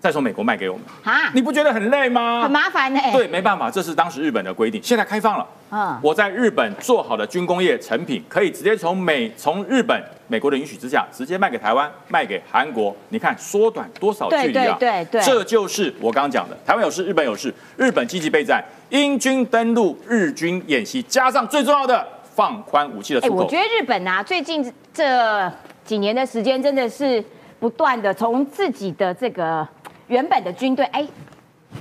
[0.00, 2.42] 再从美国卖给我们，啊，你不觉得很累吗？
[2.42, 3.00] 很麻烦呢。
[3.12, 5.46] 对，没办法，这是当时日本的规定，现在开放了。
[5.70, 12.94] 嗯，我在日本做好的军工业成品，可以直接从美从日本美国的允许之下，直接卖给台湾，卖给韩国。
[13.08, 14.76] 你看缩短多少距离啊？
[14.78, 23.42] 对对对对这就是我刚刚讲的，台湾有事，日本有事，日本积极备战，英军登陆，日军演习，加上最重要的放宽武器的哎，出口。
[23.44, 25.52] 我觉得日本啊，最近这
[25.84, 27.22] 几年的时间真的是
[27.64, 29.66] 不断的从自己的这个
[30.08, 31.02] 原本的军队，哎，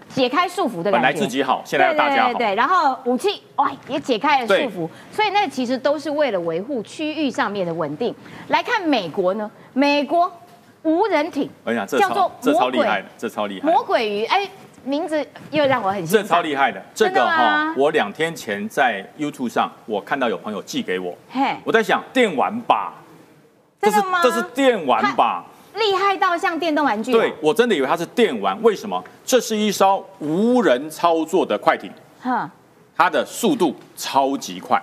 [0.08, 0.98] 解开束缚的感觉。
[0.98, 2.30] 本来自己好，现在要大家好。
[2.30, 8.16] 对对对，然后武器哇也解开了束对缚，所以那其实都是为了维护区域上面的稳定。
[8.48, 10.32] 来看美国呢，美国
[10.84, 13.70] 无人艇我跟你讲，这叫做超这超魔鬼厉害的，这超厉害。
[13.70, 14.50] 魔鬼鱼，哎，
[14.86, 16.24] 名字又让我很这。
[16.24, 22.94] 超厉害的，这个吗哈，我两天前在 YouTube 上，我看到有朋友寄给我，嘿，我在想电玩吧，
[23.82, 25.44] 这是吗这是电玩吧？
[25.76, 27.18] 厉害到像电动玩具、哦。
[27.18, 29.04] 对，我真的以为它是电玩，为什么？
[29.26, 32.50] 这是一艘无人操作的快艇，哈，
[32.96, 34.82] 它的速度超级快，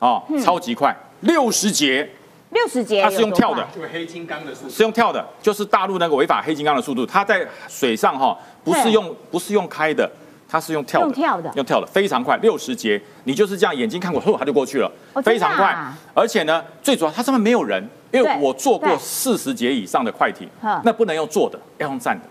[0.00, 2.08] 哦，超级快，六十节，
[2.50, 4.70] 六十节，它是用跳的，就黑金刚的速度。
[4.70, 10.10] 是用跳的，就是大陆那个违法黑金刚的速度，它在水上哈，不是用不是用开的，
[10.48, 11.52] 它是用跳的，用跳的。
[11.56, 14.90] 用跳的，非常快，六十节，你就是这样眼睛看过，后，它就过去了。
[15.14, 15.22] 哦，啊？
[15.22, 15.76] 非常快，
[16.14, 20.48] 而且呢，最主要它上面没有人，因为我坐过四十节以上的快艇，
[20.82, 22.24] 那不能用坐的，要用站的，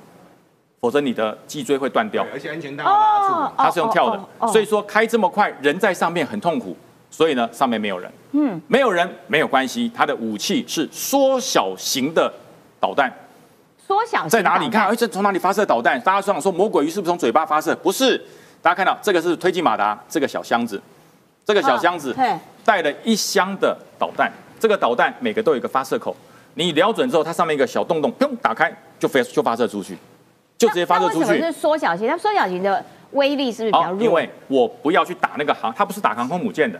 [0.79, 2.25] 否则你的脊椎会断掉。
[2.33, 3.33] 而且安全带要拉住。
[3.33, 6.75] 哦，它是用跳的所以说开这么快，人在上面很痛苦，
[7.11, 12.31] 所以呢上面没有人，嗯，没有人没有关系，它的武器是缩小型的
[12.79, 13.11] 导弹，
[13.85, 14.65] 缩小在哪里？
[14.65, 15.99] 你看，哎，这从哪里发射导弹？
[16.01, 17.75] 大家想说魔鬼鱼是不是从嘴巴发射？
[17.75, 18.17] 不是，
[18.61, 20.81] 大家看到这个是推进马达，这个小箱子，
[21.45, 22.15] 这个小箱子
[22.63, 26.15] 带了一箱的导弹，这个导弹每个都有一个发射口，
[26.55, 29.97] 你瞄准之后，它上面一个小洞洞，砰打开就飞就发射出去，
[30.57, 31.51] 就直接发射出去那为什么。
[31.51, 32.07] 是缩小型？
[32.07, 34.01] 它缩小型的威力是不是比较，弱？
[34.01, 36.79] 因为我不要去打那个航，它不是打航空母舰的，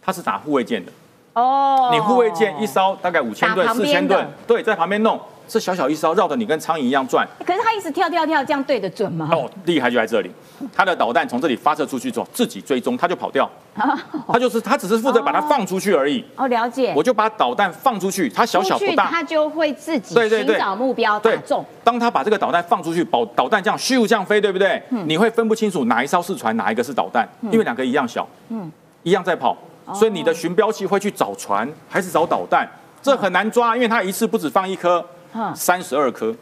[0.00, 0.92] 它是打护卫舰的。
[1.34, 9.28] 哦，你护卫舰一艘大概五千吨、四千吨，对，在旁边弄，这小小一艘绕着你跟苍蝇一样转，可是它一直跳跳跳，这样对得准吗？
[9.32, 10.30] 哦，厉害就在这里，
[10.74, 13.48] 它的导弹从这里发射出去之后，自己追踪，它就跑掉，
[14.28, 16.24] 它就是它只是负责把它放出去而已。
[16.36, 16.92] 哦，了解。
[16.96, 24.82] 我就把导弹放出去，它小小不大，它就会自己寻找目标打对中。，当它把这个导弹放出去，导导弹这样咻这样飞，对不对？
[24.90, 25.04] 嗯。
[25.08, 28.70] 你会分不清楚哪一艘是船，哪一个是导弹，因为两个一样小，嗯。
[29.02, 29.94] 一样在跑，哦。
[29.94, 32.68] 所以你的寻标器会去找船还是找导弹，
[33.00, 34.98] 这很难抓，因为它一次不止放一颗。
[34.98, 35.04] 嗯，
[35.54, 36.34] 三十二颗，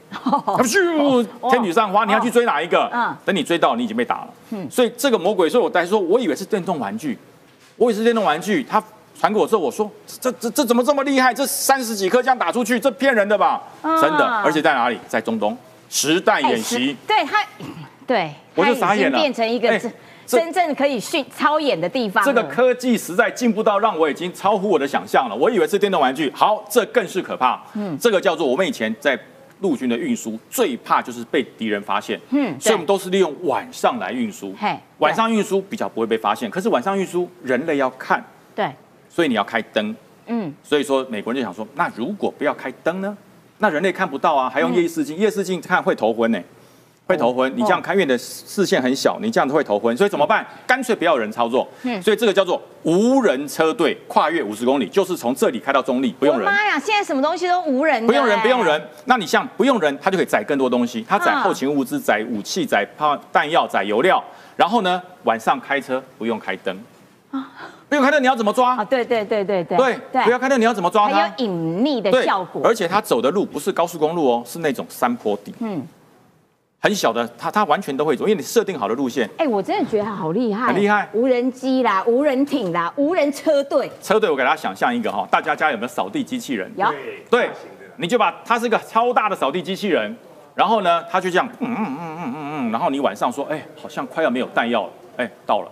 [0.63, 3.15] 咻，天女散花，你要去追哪一个嗯？
[3.25, 4.29] 等你追到，你已经被打了。
[4.71, 7.19] 所以这个魔鬼，所以我才说，我以为是电动玩具，
[7.77, 8.83] 我以为是电动玩具，他
[9.19, 11.33] 传给我之后，我说这这这怎么这么厉害？
[11.33, 13.63] 这三十几颗这样打出去，这骗人的吧？
[13.83, 14.99] 嗯真的，而且在哪里？
[15.09, 15.57] 在中东
[15.89, 16.97] 实弹哎演习。
[17.07, 17.39] 对他，
[18.07, 19.81] 对，我就傻眼了变成一个哎
[20.27, 22.25] 真正可以训操演的地方。
[22.25, 25.37] 这个科技实在进步到让我已经超乎我的想象了。
[25.37, 27.63] 我以为是电动玩具，好，这更是可怕。
[27.75, 29.19] 嗯，这个叫做我们以前在
[29.61, 32.21] 陆军的运输最怕就是被敌人发现。
[32.31, 34.77] 嗯所以我们都是利用晚上来运输嘿。
[34.99, 38.23] 晚上运输比较不会被发现，可是晚上运输人类要看，
[38.55, 38.71] 对，
[39.09, 39.95] 所以你要开灯。
[40.27, 43.17] 嗯，所以说美国人就想说，那如果不要开灯呢？
[43.59, 46.41] 那人类看不到啊，还用夜视镜，夜视镜看会头昏呢、
[47.07, 47.53] 会头昏。
[47.57, 50.47] 你这样看，因为你的视线很小，你这样子会头昏，所以怎么办？
[50.67, 51.67] 干脆不要人操作。
[51.83, 56.45] 嗯所以这个叫做无人车队，跨越五十公里，就是从这里开到中立，不用人。
[56.45, 58.83] 妈呀，现在什么东西都无人的，不用人，哎不用人。
[59.05, 64.23] 那你像不用人，他就可以载更多东西，他载嗯后勤物资、载武器、载炮弹药、载油料。
[64.57, 66.79] 然后呢，晚上开车不用开灯，
[67.89, 68.85] 不用开灯，你要怎么抓啊！？
[68.85, 71.45] 对对对对对对，不要开灯，你要怎么抓它还有？
[71.45, 75.85] 隐匿的效果，而且它走的路不是高速公路哦，是那种山坡地，嗯，
[76.85, 79.27] 很小的，它它完全都会走，因为你设定好的路线。
[79.39, 86.71] 哎，我真的觉得好厉害，很厉害无人机啦，无人艇啦，无人车队，车队我给大家想象一个哈，大家家有没有扫地机器人？
[86.77, 86.87] 有
[87.31, 87.49] 对，
[87.97, 90.15] 你就把它是一个超大的扫地机器人，
[90.55, 95.71] 然后呢，它就这样，嗯嗯嗯嗯嗯嗯，然后你晚上说，哎，好像快要没有弹药了，哎，到了，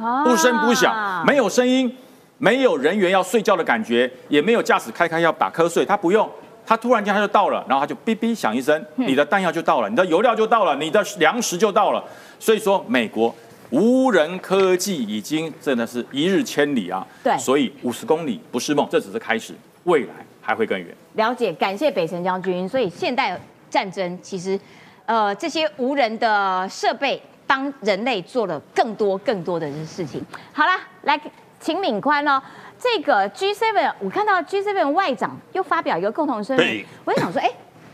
[0.00, 1.92] 啊不声不响，没有声音，
[2.38, 6.30] 没有人员要睡觉的感觉，也没有驾驶开开要打瞌睡，它不用。
[6.68, 12.04] 它突然间他就到了，然后他就哔哔响一声，你的弹药就到了，你的油料就到了，你的粮食就到了。
[12.38, 13.34] 所以说，美国
[13.70, 17.06] 无人科技已经真的是一日千里啊。
[17.24, 19.54] 对所以五十公里不是梦，这只是开始，
[19.84, 20.12] 未来
[20.42, 20.94] 还会更远。
[21.14, 22.68] 了解，感谢北辰将军。
[22.68, 23.40] 所以现代
[23.70, 24.60] 战争其实，
[25.06, 30.22] 呃，这些无人的设备帮人类做了更多更多的事情。
[30.52, 31.18] 好啦，来，
[31.58, 32.42] 请敏宽哦。
[32.80, 37.50] 这个 G7，我看到 G7 外长又发表一个共同声明，我就想说，哎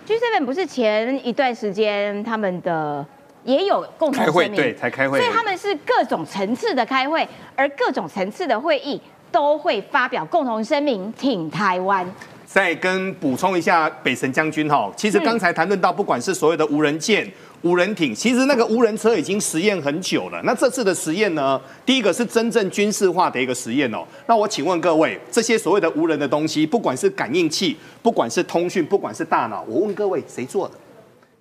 [0.07, 3.05] ，G7 不是前一段时间他们的
[3.45, 7.27] 也有共同声明对才开会所以他们是各种层次的开会，
[7.57, 9.01] 而各种层次的会议
[9.33, 12.07] 都会发表共同声明挺台湾。
[12.45, 17.27] 再跟补充一下北神将军哈，其实刚才谈论到，不管是所有的无人舰、
[17.65, 20.39] 无人艇，其实那个无人车已经实验很久了。
[20.45, 24.05] 那这次的实验呢，第一个是真正军事化的一个实验哦。
[24.27, 30.75] 那我请问各位，这些所谓的无人的东西，不管是感应器，不管是通讯，不管是大脑，我问各位，谁做的？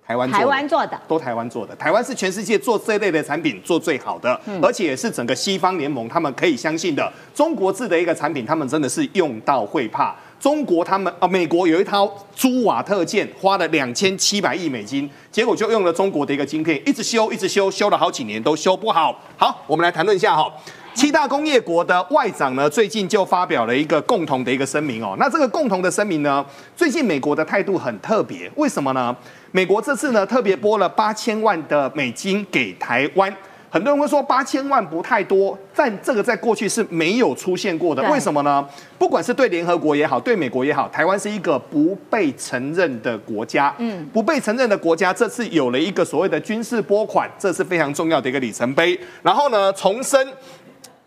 [0.06, 1.74] 台湾台湾做的，都台湾做的。
[1.76, 7.10] 台湾是全世界做这类的产品做最好的，而且也是整个西方联盟他们可以相信的。
[7.34, 10.14] 中国制的一个产品，他们真的是用到会怕。
[10.40, 19.18] 中国他们啊，美国有一套朱瓦特舰，花了两千七百亿美金，结果就用了中国的一个晶片，一直修，一直修，修了好几年都修不好。
[19.38, 20.52] 好，我们来谈论一下哈。
[20.92, 25.16] 七大工业国的外长呢，最近就发表了一个共同的一个声明哦。
[25.18, 26.44] 那这个共同的声明呢，
[26.76, 29.16] 最近美国的态度很特别，为什么呢？
[29.50, 33.34] 美国这次呢特别拨了八千万的美金给台湾。
[33.74, 38.00] 很多人会说八千万不太多，但这个在过去是没有出现过的。
[38.08, 38.64] 为什么呢？
[38.96, 43.74] 不管是对联合国也好，对美国也好，台湾是一个不被承认的国家。
[43.78, 48.96] 嗯，不被承认的国家，这次有了一个所谓的军事拨款，这是非常重要的一个里程碑。
[49.24, 50.24] 然后呢，重申。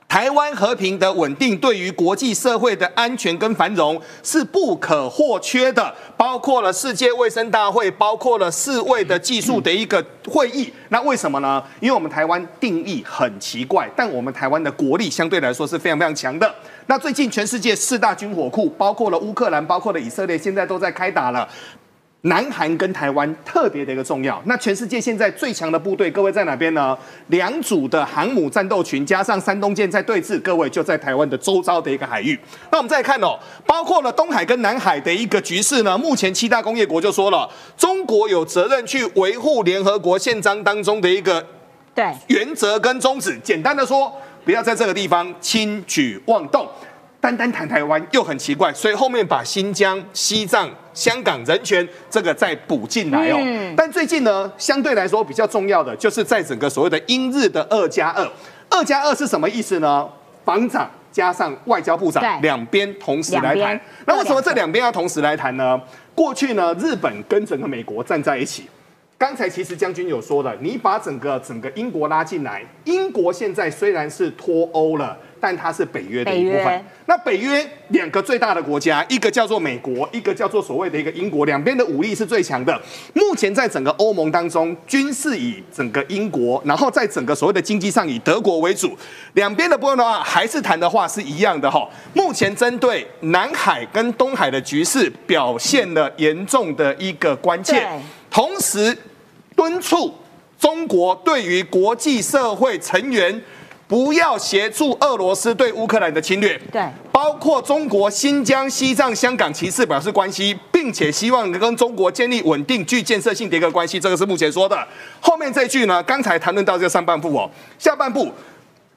[0.07, 10.73] 台湾和平的稳定对于国际社会的安全跟繁荣是不可或缺的，包括了世界卫生大会，包括了世卫的技术的一个会议。
[10.89, 11.61] 那为什么呢？
[11.81, 16.55] 因为我们台湾定义很奇怪，但我们台湾的国力相对来说是非常非常强的。
[16.85, 21.47] 那最近全世界四大军火库，包括了乌克兰，包括了以色列，现在都在开打了。
[22.27, 24.41] 南韩跟台湾特别的一个重要。
[24.45, 26.97] 那全世界现在最强的部队，各位在哪边呢？
[27.27, 32.37] 两组的航母战斗群加上山东舰在对峙，各位就在台湾的周遭的一个海域。
[32.71, 35.97] 那我们再看哦，包括了东海跟南海的一个局势呢。
[35.97, 41.45] 目前七大工业国就说了，中国有责任去维护联合国宪章当中的一个
[41.95, 43.37] 对，原则跟宗旨。
[43.43, 44.11] 简单的说，
[44.43, 46.67] 不要在这个地方轻举妄动。
[47.27, 53.37] 单单谈台湾又很奇怪，所以后面把新疆、西藏、香港人权这个再补进来哦。
[53.41, 58.25] 嗯但最近呢，相对来说比较重要的，就是在整个所谓的英日的二加二。
[58.69, 60.07] 二加二是什么意思呢？
[60.45, 63.77] 防长加上外交部长两边同时来谈。
[64.05, 65.77] 那为什么这两边要同时来谈呢？
[66.15, 68.69] 过去呢，日本跟整个美国站在一起。
[69.17, 76.83] 刚才其实将军有说的，你把整个整个英国拉进来，英国现在虽然是脱欧了，但它是北约的一部分北。
[77.05, 82.79] 那北约两个最大的国家，一个叫做美国，一个叫做所谓的一个英国，两边的武力是最强的。
[83.13, 88.97] 目前在整个欧盟当中，军事以整个英国，然后在整个所谓的经济上以德国为主。
[89.33, 91.87] 两边的部分的话，还是谈的话是一样的哈。
[92.13, 97.87] 目前针对南海跟东海的局势，表现了严重的一个关切。
[98.29, 98.95] 同时
[99.55, 100.13] 敦促
[100.59, 103.41] 中国对于国际社会成员
[103.87, 106.59] 不要协助俄罗斯对乌克兰的侵略。
[106.71, 106.81] 对
[107.11, 114.87] 包括中国新疆、西藏、香港其次表示关系，并且希望能跟中国建立稳定、具建设性的一个关系，这个是目前说的。
[115.19, 118.31] 后面这句呢，刚才谈论到这个上半部哦，下半部。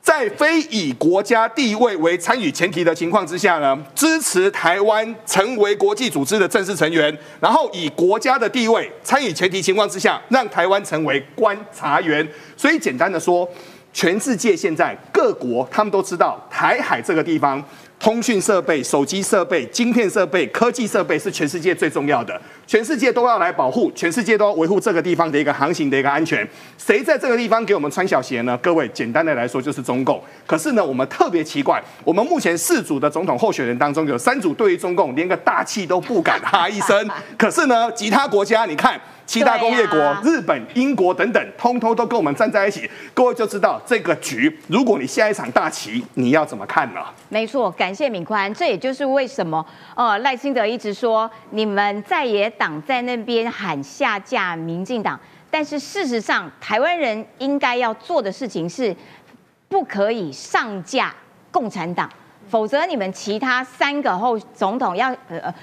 [0.03, 12.27] 在非以国家地位为参与前提的情况之下呢，支持台湾成为国际组织的正式成员，然后以国家的地位参与前提情况之下，让台湾成为观察员。
[12.57, 13.47] 所以简单的说，
[13.93, 17.63] 全世界现在各国他们都知道台海这个地方。
[17.99, 26.49] 通讯设备、手机设备、晶片设备、科技设备是全世界最重要的，全世界都要来保护，全世界都要维护这个地方的一个航行的一个安全。
[26.79, 28.59] 谁在这个地方给我们穿小鞋呢？
[28.63, 30.19] 各位，简单的来说就是中共。
[30.47, 37.07] 可是呢，我们特别奇怪，我们目前四组的总统候选人当中，有三组对于中共连个大气都不敢哈一声。
[37.37, 38.99] 可是呢，其他国家你看。
[39.31, 47.01] 七大工业国、啊日本、英国等等，通通都跟我们站在一起，各位就知道这个局，如果你下一场大棋，你要怎么看呢？
[47.29, 49.65] 没错，感谢敏宽，这也就是为什么
[49.95, 55.17] 呃赖清德一直说你们在野党在那边喊下架民进党，
[55.49, 58.93] 但是事实上台湾人应该要做的事情是
[59.69, 61.15] 不可以上架
[61.53, 62.11] 共产党，
[62.49, 65.55] 否则你们其他三个候总统要呃呃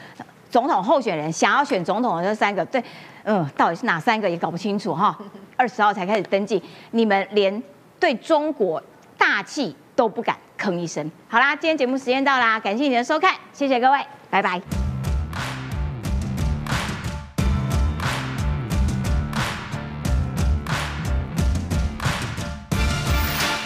[0.49, 2.81] 总统候选人想要选总统的这三个，对，
[3.29, 5.17] 嗯、到底是哪三个也搞不清楚哈。
[5.57, 7.61] 二十号才开始登记，你们连
[7.99, 8.81] 对中国
[9.17, 11.11] 大气都不敢吭一声。
[11.27, 13.99] 好啦，今天节目时间到啦，感谢你的收看，谢谢各位，
[14.29, 14.86] 拜拜。